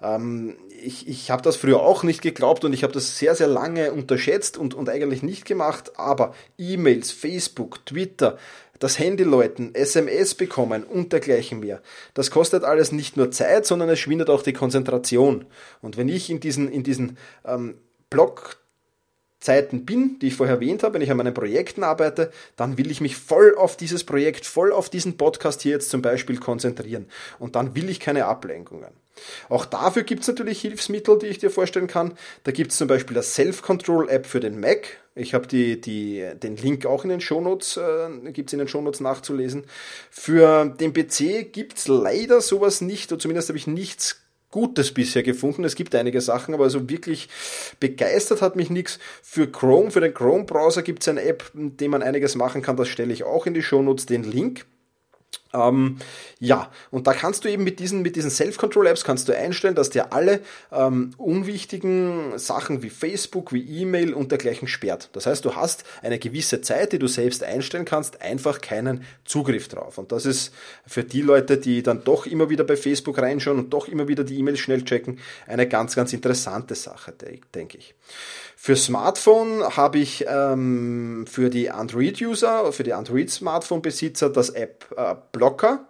Ähm, 0.00 0.56
ich 0.80 1.08
ich 1.08 1.32
habe 1.32 1.42
das 1.42 1.56
früher 1.56 1.80
auch 1.80 2.04
nicht 2.04 2.22
geglaubt 2.22 2.64
und 2.64 2.72
ich 2.72 2.84
habe 2.84 2.92
das 2.92 3.18
sehr, 3.18 3.34
sehr 3.34 3.48
lange 3.48 3.92
unterschätzt 3.92 4.56
und, 4.56 4.74
und 4.74 4.88
eigentlich 4.88 5.24
nicht 5.24 5.44
gemacht, 5.44 5.98
aber 5.98 6.32
E-Mails, 6.56 7.10
Facebook, 7.10 7.84
Twitter, 7.84 8.38
das 8.78 8.98
Handy 8.98 9.24
läuten, 9.24 9.74
SMS 9.74 10.34
bekommen 10.34 10.84
und 10.84 11.12
dergleichen 11.12 11.60
mehr. 11.60 11.80
Das 12.14 12.30
kostet 12.30 12.64
alles 12.64 12.92
nicht 12.92 13.16
nur 13.16 13.30
Zeit, 13.30 13.66
sondern 13.66 13.88
es 13.88 13.98
schwindet 13.98 14.30
auch 14.30 14.42
die 14.42 14.52
Konzentration. 14.52 15.46
Und 15.82 15.96
wenn 15.96 16.08
ich 16.08 16.30
in 16.30 16.40
diesen, 16.40 16.70
in 16.70 16.82
diesen 16.82 17.18
ähm, 17.44 17.74
Block 18.10 18.58
bin, 19.86 20.18
die 20.18 20.26
ich 20.28 20.34
vorher 20.34 20.56
erwähnt 20.56 20.82
habe, 20.82 20.94
wenn 20.94 21.02
ich 21.02 21.10
an 21.10 21.16
meinen 21.16 21.32
Projekten 21.32 21.84
arbeite, 21.84 22.30
dann 22.56 22.76
will 22.76 22.90
ich 22.90 23.00
mich 23.00 23.16
voll 23.16 23.54
auf 23.56 23.76
dieses 23.76 24.04
Projekt, 24.04 24.44
voll 24.44 24.72
auf 24.72 24.90
diesen 24.90 25.16
Podcast 25.16 25.62
hier 25.62 25.72
jetzt 25.72 25.90
zum 25.90 26.02
Beispiel 26.02 26.38
konzentrieren. 26.38 27.06
Und 27.38 27.56
dann 27.56 27.74
will 27.74 27.88
ich 27.88 28.00
keine 28.00 28.26
Ablenkungen. 28.26 28.90
Auch 29.48 29.64
dafür 29.64 30.02
gibt 30.02 30.22
es 30.22 30.28
natürlich 30.28 30.60
Hilfsmittel, 30.60 31.18
die 31.18 31.26
ich 31.26 31.38
dir 31.38 31.50
vorstellen 31.50 31.86
kann. 31.86 32.16
Da 32.44 32.52
gibt 32.52 32.72
es 32.72 32.78
zum 32.78 32.88
Beispiel 32.88 33.14
das 33.14 33.34
Self-Control-App 33.34 34.26
für 34.26 34.40
den 34.40 34.60
Mac. 34.60 34.98
Ich 35.14 35.34
habe 35.34 35.46
die, 35.46 35.80
die, 35.80 36.24
den 36.42 36.56
Link 36.56 36.86
auch 36.86 37.02
in 37.02 37.10
den 37.10 37.20
Shownotes, 37.20 37.76
äh, 37.76 38.32
gibt 38.32 38.50
es 38.50 38.52
in 38.52 38.60
den 38.60 38.68
Shownotes 38.68 39.00
nachzulesen. 39.00 39.64
Für 40.10 40.66
den 40.66 40.92
PC 40.92 41.52
gibt 41.52 41.78
es 41.78 41.88
leider 41.88 42.40
sowas 42.40 42.80
nicht, 42.80 43.10
oder 43.10 43.20
zumindest 43.20 43.48
habe 43.48 43.58
ich 43.58 43.66
nichts 43.66 44.22
Gutes 44.50 44.94
bisher 44.94 45.22
gefunden. 45.22 45.64
Es 45.64 45.74
gibt 45.74 45.94
einige 45.94 46.20
Sachen, 46.22 46.54
aber 46.54 46.64
also 46.64 46.88
wirklich 46.88 47.28
begeistert 47.80 48.40
hat 48.40 48.56
mich 48.56 48.70
nichts. 48.70 48.98
Für 49.22 49.46
Chrome, 49.46 49.90
für 49.90 50.00
den 50.00 50.14
Chrome-Browser 50.14 50.82
gibt 50.82 51.02
es 51.02 51.08
eine 51.08 51.22
App, 51.22 51.50
in 51.54 51.76
der 51.76 51.88
man 51.90 52.02
einiges 52.02 52.34
machen 52.34 52.62
kann. 52.62 52.76
Das 52.76 52.88
stelle 52.88 53.12
ich 53.12 53.24
auch 53.24 53.44
in 53.46 53.52
die 53.52 53.62
Shownotes, 53.62 54.06
den 54.06 54.24
Link. 54.24 54.64
Ähm, 55.54 55.96
ja, 56.40 56.70
und 56.90 57.06
da 57.06 57.14
kannst 57.14 57.44
du 57.44 57.48
eben 57.48 57.64
mit 57.64 57.80
diesen, 57.80 58.02
mit 58.02 58.16
diesen 58.16 58.30
Self-Control-Apps 58.30 59.04
kannst 59.04 59.28
du 59.28 59.36
einstellen, 59.36 59.74
dass 59.74 59.90
dir 59.90 60.12
alle 60.12 60.40
ähm, 60.70 61.12
unwichtigen 61.16 62.38
Sachen 62.38 62.82
wie 62.82 62.90
Facebook, 62.90 63.52
wie 63.52 63.80
E-Mail 63.80 64.12
und 64.12 64.30
dergleichen 64.30 64.68
sperrt. 64.68 65.08
Das 65.12 65.26
heißt, 65.26 65.44
du 65.44 65.56
hast 65.56 65.84
eine 66.02 66.18
gewisse 66.18 66.60
Zeit, 66.60 66.92
die 66.92 66.98
du 66.98 67.06
selbst 67.06 67.42
einstellen 67.42 67.84
kannst, 67.84 68.20
einfach 68.20 68.60
keinen 68.60 69.04
Zugriff 69.24 69.68
drauf. 69.68 69.98
Und 69.98 70.12
das 70.12 70.26
ist 70.26 70.52
für 70.86 71.04
die 71.04 71.22
Leute, 71.22 71.56
die 71.56 71.82
dann 71.82 72.04
doch 72.04 72.26
immer 72.26 72.50
wieder 72.50 72.64
bei 72.64 72.76
Facebook 72.76 73.18
reinschauen 73.18 73.58
und 73.58 73.70
doch 73.72 73.88
immer 73.88 74.08
wieder 74.08 74.24
die 74.24 74.38
E-Mails 74.38 74.58
schnell 74.58 74.84
checken, 74.84 75.18
eine 75.46 75.66
ganz, 75.66 75.96
ganz 75.96 76.12
interessante 76.12 76.74
Sache, 76.74 77.14
denke 77.54 77.78
ich. 77.78 77.94
Für 78.60 78.74
Smartphone 78.74 79.62
habe 79.76 79.98
ich 79.98 80.24
ähm, 80.28 81.26
für 81.28 81.48
die 81.48 81.70
Android-User, 81.70 82.72
für 82.72 82.82
die 82.82 82.92
Android-Smartphone-Besitzer 82.92 84.30
das 84.30 84.50
App 84.50 84.84
äh, 84.96 85.14
Blocker. 85.38 85.86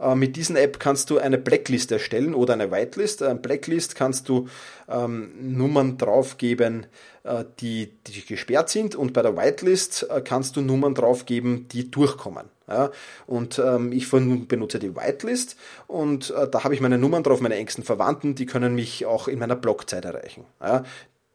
Äh, 0.00 0.14
mit 0.14 0.36
diesen 0.36 0.56
App 0.56 0.78
kannst 0.78 1.10
du 1.10 1.18
eine 1.18 1.38
Blacklist 1.38 1.90
erstellen 1.90 2.34
oder 2.34 2.54
eine 2.54 2.70
Whitelist. 2.70 3.22
Ein 3.22 3.42
Blacklist 3.42 3.96
kannst 3.96 4.28
du 4.28 4.48
ähm, 4.88 5.32
Nummern 5.40 5.98
draufgeben, 5.98 6.86
äh, 7.24 7.44
die, 7.58 7.92
die 8.06 8.24
gesperrt 8.24 8.68
sind 8.68 8.94
und 8.94 9.12
bei 9.12 9.22
der 9.22 9.36
Whitelist 9.36 10.06
äh, 10.08 10.20
kannst 10.20 10.56
du 10.56 10.60
Nummern 10.60 10.94
draufgeben, 10.94 11.66
die 11.68 11.90
durchkommen. 11.90 12.46
Ja, 12.68 12.90
und 13.26 13.58
ähm, 13.58 13.92
ich 13.92 14.08
benutze 14.08 14.78
die 14.78 14.94
Whitelist 14.94 15.56
und 15.88 16.30
äh, 16.30 16.48
da 16.48 16.64
habe 16.64 16.74
ich 16.74 16.80
meine 16.80 16.96
Nummern 16.96 17.24
drauf, 17.24 17.40
meine 17.40 17.56
engsten 17.56 17.84
Verwandten, 17.84 18.34
die 18.36 18.46
können 18.46 18.74
mich 18.74 19.04
auch 19.04 19.26
in 19.28 19.40
meiner 19.40 19.56
Blockzeit 19.56 20.04
erreichen. 20.04 20.44
Ja, 20.60 20.84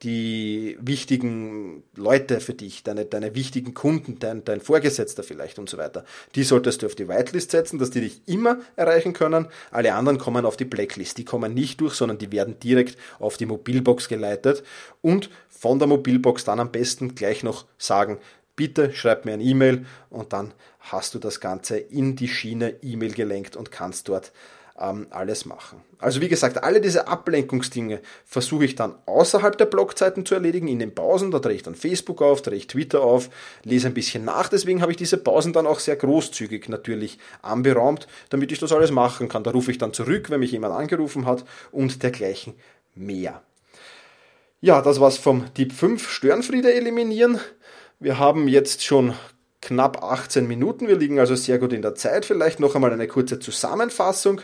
die 0.04 0.78
wichtigen 0.80 1.84
Leute 1.96 2.40
für 2.40 2.54
dich, 2.54 2.84
deine, 2.84 3.06
deine 3.06 3.34
wichtigen 3.34 3.74
Kunden, 3.74 4.20
dein, 4.20 4.46
dein 4.46 4.62
Vorgesetzter 4.62 5.24
vielleicht 5.24 5.58
und 5.58 5.70
so 5.70 5.78
weiter, 5.78 6.06
die 6.36 6.44
solltest 6.44 6.82
du 6.82 6.86
auf 6.86 6.94
die 6.94 7.08
Whitelist 7.08 7.52
setzen, 7.52 7.80
dass 7.80 7.90
die 7.90 8.02
dich 8.02 8.22
immer 8.28 8.60
erreichen 8.76 9.14
können. 9.14 9.48
Alle 9.72 9.96
anderen 9.96 10.20
kommen 10.20 10.46
auf 10.46 10.56
die 10.56 10.66
Blacklist. 10.66 11.18
Die 11.18 11.26
kommen 11.26 11.54
nicht 11.56 11.82
durch, 11.82 11.96
sondern 11.96 12.20
die 12.20 12.32
werden 12.32 12.60
direkt 12.60 12.98
auf 13.20 13.38
die 13.38 13.48
Mobilbox 13.48 14.08
geleitet 14.08 14.64
und 15.02 15.32
von 15.50 15.80
der 15.80 15.88
Mobilbox 15.88 16.44
dann 16.44 16.60
am 16.60 16.72
besten 16.72 17.16
gleich 17.16 17.42
noch 17.42 17.66
sagen, 17.80 18.20
bitte 18.56 18.94
schreib 18.94 19.26
mir 19.26 19.34
ein 19.34 19.42
E-Mail 19.42 19.86
und 20.12 20.34
dann 20.34 20.54
hast 20.80 21.16
du 21.16 21.20
das 21.20 21.40
Ganze 21.40 21.78
in 21.78 22.16
die 22.16 22.28
Schiene 22.28 22.76
E-Mail 22.84 23.14
gelenkt 23.14 23.56
und 23.56 23.72
kannst 23.72 24.10
dort 24.10 24.32
ähm, 24.80 25.08
alles 25.10 25.46
machen. 25.46 25.82
Also 26.00 26.22
wie 26.22 26.28
gesagt, 26.28 26.64
alle 26.64 26.82
diese 26.82 27.08
Ablenkungsdinge 27.08 28.02
versuche 28.26 28.66
ich 28.66 28.76
dann 28.76 28.96
außerhalb 29.06 29.58
der 29.58 29.66
Blogzeiten 29.66 30.26
zu 30.26 30.36
erledigen, 30.36 30.68
in 30.68 30.80
den 30.80 30.94
Pausen. 30.94 31.32
Da 31.32 31.40
drehe 31.40 31.56
ich 31.56 31.64
dann 31.64 31.76
Facebook 31.76 32.22
auf, 32.22 32.42
drehe 32.42 32.58
ich 32.58 32.68
Twitter 32.68 33.02
auf, 33.02 33.30
lese 33.64 33.88
ein 33.88 33.94
bisschen 33.94 34.26
nach. 34.26 34.50
Deswegen 34.50 34.82
habe 34.82 34.92
ich 34.92 34.98
diese 34.98 35.18
Pausen 35.18 35.54
dann 35.54 35.68
auch 35.68 35.80
sehr 35.80 35.96
großzügig 35.96 36.70
natürlich 36.70 37.18
anberaumt, 37.42 38.08
damit 38.30 38.52
ich 38.52 38.60
das 38.60 38.72
alles 38.72 38.92
machen 38.92 39.28
kann. 39.28 39.44
Da 39.44 39.52
rufe 39.52 39.72
ich 39.72 39.78
dann 39.78 39.94
zurück, 39.94 40.30
wenn 40.30 40.40
mich 40.40 40.52
jemand 40.52 40.76
angerufen 40.76 41.26
hat 41.26 41.44
und 41.72 42.04
dergleichen 42.04 42.54
mehr. 42.94 43.42
Ja, 44.60 44.82
das 44.82 45.00
war's 45.00 45.18
vom 45.18 45.54
Tipp 45.54 45.72
5, 45.72 46.10
Störenfriede 46.10 46.74
eliminieren. 46.74 47.40
Wir 48.00 48.20
haben 48.20 48.48
jetzt 48.48 48.84
schon 48.84 49.14
knapp 49.68 50.02
18 50.02 50.48
Minuten. 50.48 50.88
Wir 50.88 50.96
liegen 50.96 51.20
also 51.20 51.36
sehr 51.36 51.60
gut 51.60 51.74
in 51.74 51.82
der 51.82 51.94
Zeit. 51.94 52.26
Vielleicht 52.26 52.62
noch 52.62 52.76
einmal 52.76 52.94
eine 52.94 53.08
kurze 53.08 53.40
Zusammenfassung 53.40 54.42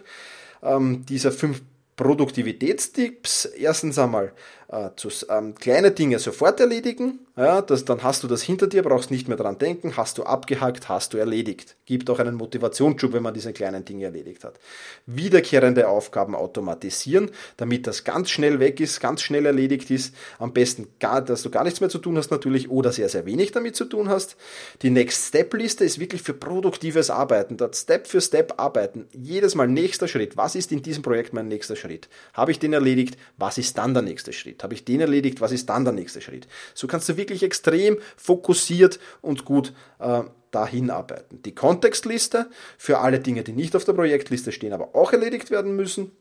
ähm, 0.61 1.05
dieser 1.05 1.31
fünf 1.31 1.61
Produktivitätstipps. 1.95 3.45
Erstens 3.45 3.97
einmal 3.97 4.33
äh, 4.73 4.89
ähm, 5.29 5.55
kleine 5.55 5.91
Dinge 5.91 6.17
sofort 6.19 6.59
erledigen. 6.59 7.19
Ja, 7.35 7.61
das, 7.61 7.83
dann 7.85 8.03
hast 8.03 8.23
du 8.23 8.27
das 8.27 8.43
hinter 8.43 8.67
dir, 8.67 8.83
brauchst 8.83 9.09
nicht 9.09 9.27
mehr 9.27 9.37
dran 9.37 9.57
denken, 9.57 9.97
hast 9.97 10.19
du 10.19 10.23
abgehakt, 10.23 10.87
hast 10.87 11.13
du 11.13 11.17
erledigt. 11.17 11.75
Gibt 11.85 12.09
auch 12.11 12.19
einen 12.19 12.35
Motivationsschub, 12.35 13.11
wenn 13.13 13.23
man 13.23 13.33
diese 13.33 13.53
kleinen 13.53 13.85
Dinge 13.85 14.05
erledigt 14.05 14.43
hat. 14.43 14.59
Wiederkehrende 15.07 15.87
Aufgaben 15.87 16.35
automatisieren, 16.35 17.31
damit 17.57 17.87
das 17.87 18.03
ganz 18.03 18.29
schnell 18.29 18.59
weg 18.59 18.79
ist, 18.79 18.99
ganz 18.99 19.21
schnell 19.21 19.47
erledigt 19.47 19.89
ist. 19.89 20.15
Am 20.37 20.53
besten, 20.53 20.87
gar, 20.99 21.21
dass 21.21 21.41
du 21.41 21.49
gar 21.49 21.63
nichts 21.63 21.79
mehr 21.79 21.89
zu 21.89 21.97
tun 21.97 22.17
hast 22.17 22.29
natürlich 22.29 22.69
oder 22.69 22.91
sehr, 22.91 23.09
sehr 23.09 23.25
wenig 23.25 23.51
damit 23.51 23.75
zu 23.75 23.85
tun 23.85 24.09
hast. 24.09 24.35
Die 24.83 24.91
Next 24.91 25.29
Step 25.29 25.53
Liste 25.55 25.85
ist 25.85 25.99
wirklich 25.99 26.21
für 26.21 26.33
produktives 26.33 27.09
Arbeiten, 27.09 27.57
dort 27.57 27.75
Step 27.75 28.07
für 28.07 28.21
Step 28.21 28.53
arbeiten. 28.57 29.07
Jedes 29.11 29.55
Mal 29.55 29.67
nächster 29.67 30.07
Schritt. 30.07 30.37
Was 30.37 30.53
ist 30.55 30.71
in 30.71 30.83
diesem 30.83 31.01
Projekt 31.01 31.33
mein 31.33 31.47
nächster 31.47 31.75
Schritt? 31.75 32.09
Habe 32.33 32.51
ich 32.51 32.59
den 32.59 32.73
erledigt? 32.73 33.17
Was 33.37 33.57
ist 33.57 33.77
dann 33.77 33.93
der 33.93 34.03
nächste 34.03 34.33
Schritt? 34.33 34.62
Habe 34.63 34.73
ich 34.73 34.85
den 34.85 35.01
erledigt? 35.01 35.41
Was 35.41 35.51
ist 35.51 35.69
dann 35.69 35.83
der 35.83 35.93
nächste 35.93 36.21
Schritt? 36.21 36.47
So 36.73 36.87
kannst 36.87 37.09
du 37.09 37.17
wirklich 37.17 37.43
extrem 37.43 37.97
fokussiert 38.17 38.99
und 39.21 39.45
gut 39.45 39.73
äh, 39.99 40.23
dahin 40.51 40.89
arbeiten. 40.89 41.41
Die 41.43 41.55
Kontextliste 41.55 42.49
für 42.77 42.99
alle 42.99 43.19
Dinge, 43.19 43.43
die 43.43 43.53
nicht 43.53 43.75
auf 43.75 43.85
der 43.85 43.93
Projektliste 43.93 44.51
stehen, 44.51 44.73
aber 44.73 44.95
auch 44.95 45.11
erledigt 45.11 45.51
werden 45.51 45.75
müssen. 45.75 46.11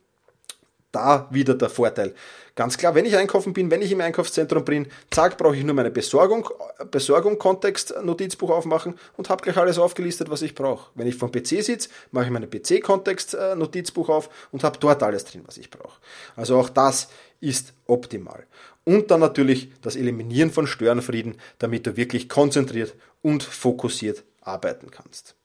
Da 0.92 1.26
wieder 1.30 1.54
der 1.54 1.70
Vorteil. 1.70 2.14
Ganz 2.54 2.76
klar, 2.76 2.94
wenn 2.94 3.06
ich 3.06 3.16
einkaufen 3.16 3.54
bin, 3.54 3.70
wenn 3.70 3.80
ich 3.80 3.90
im 3.92 4.02
Einkaufszentrum 4.02 4.64
bin, 4.64 4.86
zack, 5.10 5.38
brauche 5.38 5.56
ich 5.56 5.64
nur 5.64 5.74
meine 5.74 5.90
Besorgung, 5.90 6.48
Besorgung, 6.90 7.38
Kontext, 7.38 7.94
Notizbuch 8.02 8.50
aufmachen 8.50 8.98
und 9.16 9.30
habe 9.30 9.42
gleich 9.42 9.56
alles 9.56 9.78
aufgelistet, 9.78 10.28
was 10.28 10.42
ich 10.42 10.54
brauche. 10.54 10.90
Wenn 10.94 11.06
ich 11.06 11.14
vom 11.14 11.32
PC 11.32 11.64
sitze, 11.64 11.88
mache 12.10 12.26
ich 12.26 12.30
meine 12.30 12.46
PC-Kontext, 12.46 13.36
Notizbuch 13.56 14.10
auf 14.10 14.28
und 14.52 14.64
habe 14.64 14.78
dort 14.78 15.02
alles 15.02 15.24
drin, 15.24 15.42
was 15.46 15.56
ich 15.56 15.70
brauche. 15.70 15.98
Also 16.36 16.58
auch 16.58 16.68
das 16.68 17.08
ist 17.40 17.72
optimal. 17.86 18.46
Und 18.84 19.10
dann 19.10 19.20
natürlich 19.20 19.72
das 19.80 19.96
Eliminieren 19.96 20.50
von 20.50 20.66
Störenfrieden, 20.66 21.36
damit 21.58 21.86
du 21.86 21.96
wirklich 21.96 22.28
konzentriert 22.28 22.94
und 23.22 23.42
fokussiert 23.42 24.24
arbeiten 24.42 24.90
kannst. 24.90 25.36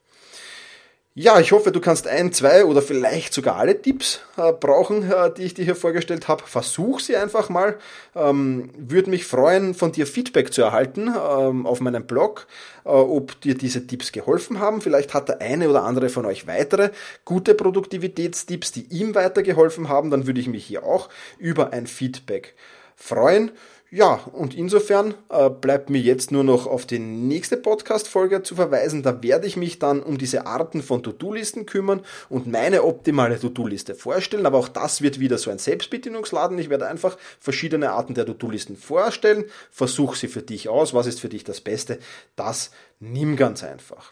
Ja, 1.19 1.39
ich 1.39 1.51
hoffe, 1.51 1.71
du 1.71 1.81
kannst 1.81 2.05
ein, 2.05 2.31
zwei 2.31 2.63
oder 2.63 2.83
vielleicht 2.83 3.33
sogar 3.33 3.55
alle 3.55 3.81
Tipps 3.81 4.19
äh, 4.37 4.53
brauchen, 4.53 5.11
äh, 5.11 5.33
die 5.33 5.45
ich 5.45 5.55
dir 5.55 5.65
hier 5.65 5.75
vorgestellt 5.75 6.27
habe. 6.27 6.43
Versuch 6.45 6.99
sie 6.99 7.17
einfach 7.17 7.49
mal. 7.49 7.79
Ähm, 8.15 8.69
Würde 8.77 9.09
mich 9.09 9.25
freuen, 9.25 9.73
von 9.73 9.91
dir 9.91 10.05
Feedback 10.05 10.53
zu 10.53 10.61
erhalten 10.61 11.07
ähm, 11.07 11.65
auf 11.65 11.81
meinem 11.81 12.05
Blog, 12.05 12.45
äh, 12.85 12.89
ob 12.89 13.41
dir 13.41 13.57
diese 13.57 13.87
Tipps 13.87 14.11
geholfen 14.11 14.59
haben. 14.59 14.79
Vielleicht 14.79 15.15
hat 15.15 15.27
der 15.27 15.41
eine 15.41 15.71
oder 15.71 15.85
andere 15.85 16.09
von 16.09 16.23
euch 16.27 16.45
weitere 16.45 16.91
gute 17.25 17.55
Produktivitätstipps, 17.55 18.71
die 18.71 18.85
ihm 18.91 19.15
weitergeholfen 19.15 19.89
haben. 19.89 20.11
Dann 20.11 20.27
würde 20.27 20.39
ich 20.39 20.47
mich 20.47 20.67
hier 20.67 20.83
auch 20.83 21.09
über 21.39 21.73
ein 21.73 21.87
Feedback 21.87 22.53
freuen. 22.95 23.49
Ja, 23.89 24.15
und 24.33 24.53
insofern 24.53 25.13
äh, 25.29 25.49
bleibt 25.49 25.89
mir 25.89 26.01
jetzt 26.01 26.29
nur 26.29 26.43
noch 26.43 26.67
auf 26.67 26.85
die 26.85 26.99
nächste 26.99 27.55
Podcast-Folge 27.55 28.43
zu 28.43 28.53
verweisen. 28.55 29.01
Da 29.01 29.23
werde 29.23 29.47
ich 29.47 29.55
mich 29.55 29.79
dann 29.79 30.03
um 30.03 30.17
diese 30.17 30.45
Arten 30.45 30.83
von 30.83 31.03
To-Do-Listen 31.03 31.65
kümmern 31.65 32.01
und 32.27 32.47
meine 32.47 32.83
optimale 32.83 33.39
To-Do-Liste 33.39 33.95
vorstellen. 33.95 34.45
Aber 34.45 34.57
auch 34.57 34.67
das 34.67 35.01
wird 35.01 35.21
wieder 35.21 35.37
so 35.37 35.49
ein 35.51 35.57
Selbstbedienungsladen. 35.57 36.59
Ich 36.59 36.69
werde 36.69 36.85
einfach 36.85 37.17
verschiedene 37.39 37.91
Arten 37.91 38.13
der 38.13 38.25
To-Do-Listen 38.25 38.75
vorstellen. 38.75 39.45
Versuch 39.71 40.15
sie 40.15 40.27
für 40.27 40.41
dich 40.41 40.67
aus. 40.67 40.93
Was 40.93 41.07
ist 41.07 41.21
für 41.21 41.29
dich 41.29 41.45
das 41.45 41.61
Beste? 41.61 41.99
Das 42.35 42.71
nimm 42.99 43.37
ganz 43.37 43.63
einfach. 43.63 44.11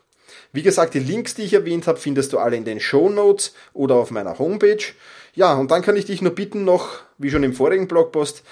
Wie 0.54 0.64
gesagt, 0.64 0.94
die 0.94 1.00
Links, 1.00 1.36
die 1.36 1.42
ich 1.42 1.54
erwähnt 1.54 1.86
habe, 1.86 2.00
findest 2.00 2.32
du 2.32 2.38
alle 2.38 2.56
in 2.56 2.64
den 2.64 2.80
Show 2.80 3.10
Notes 3.10 3.54
oder 3.74 3.96
auf 3.96 4.10
meiner 4.10 4.40
Homepage. 4.40 4.84
Ja, 5.34 5.54
und 5.56 5.70
dann 5.70 5.82
kann 5.82 5.98
ich 5.98 6.06
dich 6.06 6.22
nur 6.22 6.34
bitten 6.34 6.64
noch, 6.64 7.02
wie 7.18 7.30
schon 7.30 7.44
im 7.44 7.54
vorigen 7.54 7.90
Blogpost, 7.90 8.44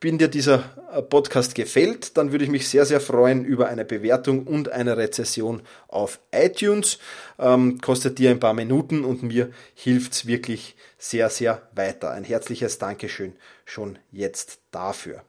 wenn 0.00 0.18
dir 0.18 0.28
dieser 0.28 0.64
äh, 0.92 1.02
Podcast 1.02 1.54
gefällt, 1.54 2.16
dann 2.16 2.32
würde 2.32 2.44
ich 2.44 2.50
mich 2.50 2.68
sehr, 2.68 2.84
sehr 2.86 3.00
freuen 3.00 3.44
über 3.44 3.68
eine 3.68 3.84
Bewertung 3.84 4.46
und 4.46 4.70
eine 4.70 4.96
Rezession 4.96 5.62
auf 5.88 6.20
iTunes. 6.32 6.98
Ähm, 7.38 7.80
kostet 7.80 8.18
dir 8.18 8.30
ein 8.30 8.40
paar 8.40 8.54
Minuten 8.54 9.04
und 9.04 9.22
mir 9.22 9.50
hilft's 9.74 10.24
wirklich 10.26 10.74
sehr, 10.98 11.28
sehr 11.28 11.60
weiter. 11.74 12.10
Ein 12.10 12.24
herzliches 12.24 12.78
Dankeschön 12.78 13.34
schon 13.64 13.98
jetzt 14.10 14.60
dafür. 14.70 15.22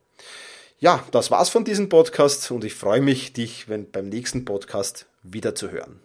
Ja, 0.80 1.04
das 1.12 1.32
war's 1.32 1.50
von 1.50 1.66
diesem 1.66 1.90
Podcast 1.90 2.50
und 2.50 2.64
ich 2.64 2.74
freue 2.74 3.02
mich, 3.02 3.34
dich 3.34 3.70
wenn, 3.70 3.92
beim 3.92 4.10
nächsten 4.10 4.46
Podcast 4.46 5.06
wieder 5.22 5.54
zu 5.54 5.70
hören. 5.70 6.00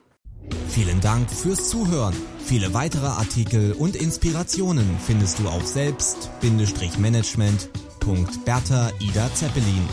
Vielen 0.68 1.00
Dank 1.00 1.30
fürs 1.30 1.70
Zuhören. 1.70 2.14
Viele 2.44 2.74
weitere 2.74 3.06
Artikel 3.06 3.72
und 3.72 3.96
Inspirationen 3.96 4.98
findest 5.06 5.38
du 5.38 5.48
auf 5.48 5.66
selbst-management.com 5.66 7.85
Bertha 8.44 8.90
Ida 9.00 9.28
Zeppelin. 9.34 9.88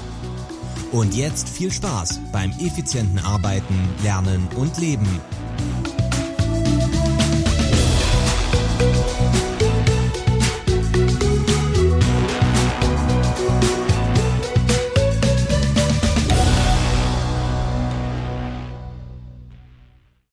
Und 0.91 1.15
jetzt 1.15 1.49
viel 1.49 1.71
Spaß 1.71 2.19
beim 2.31 2.51
effizienten 2.59 3.17
Arbeiten, 3.17 3.89
Lernen 4.03 4.47
und 4.55 4.77
Leben. 4.77 5.07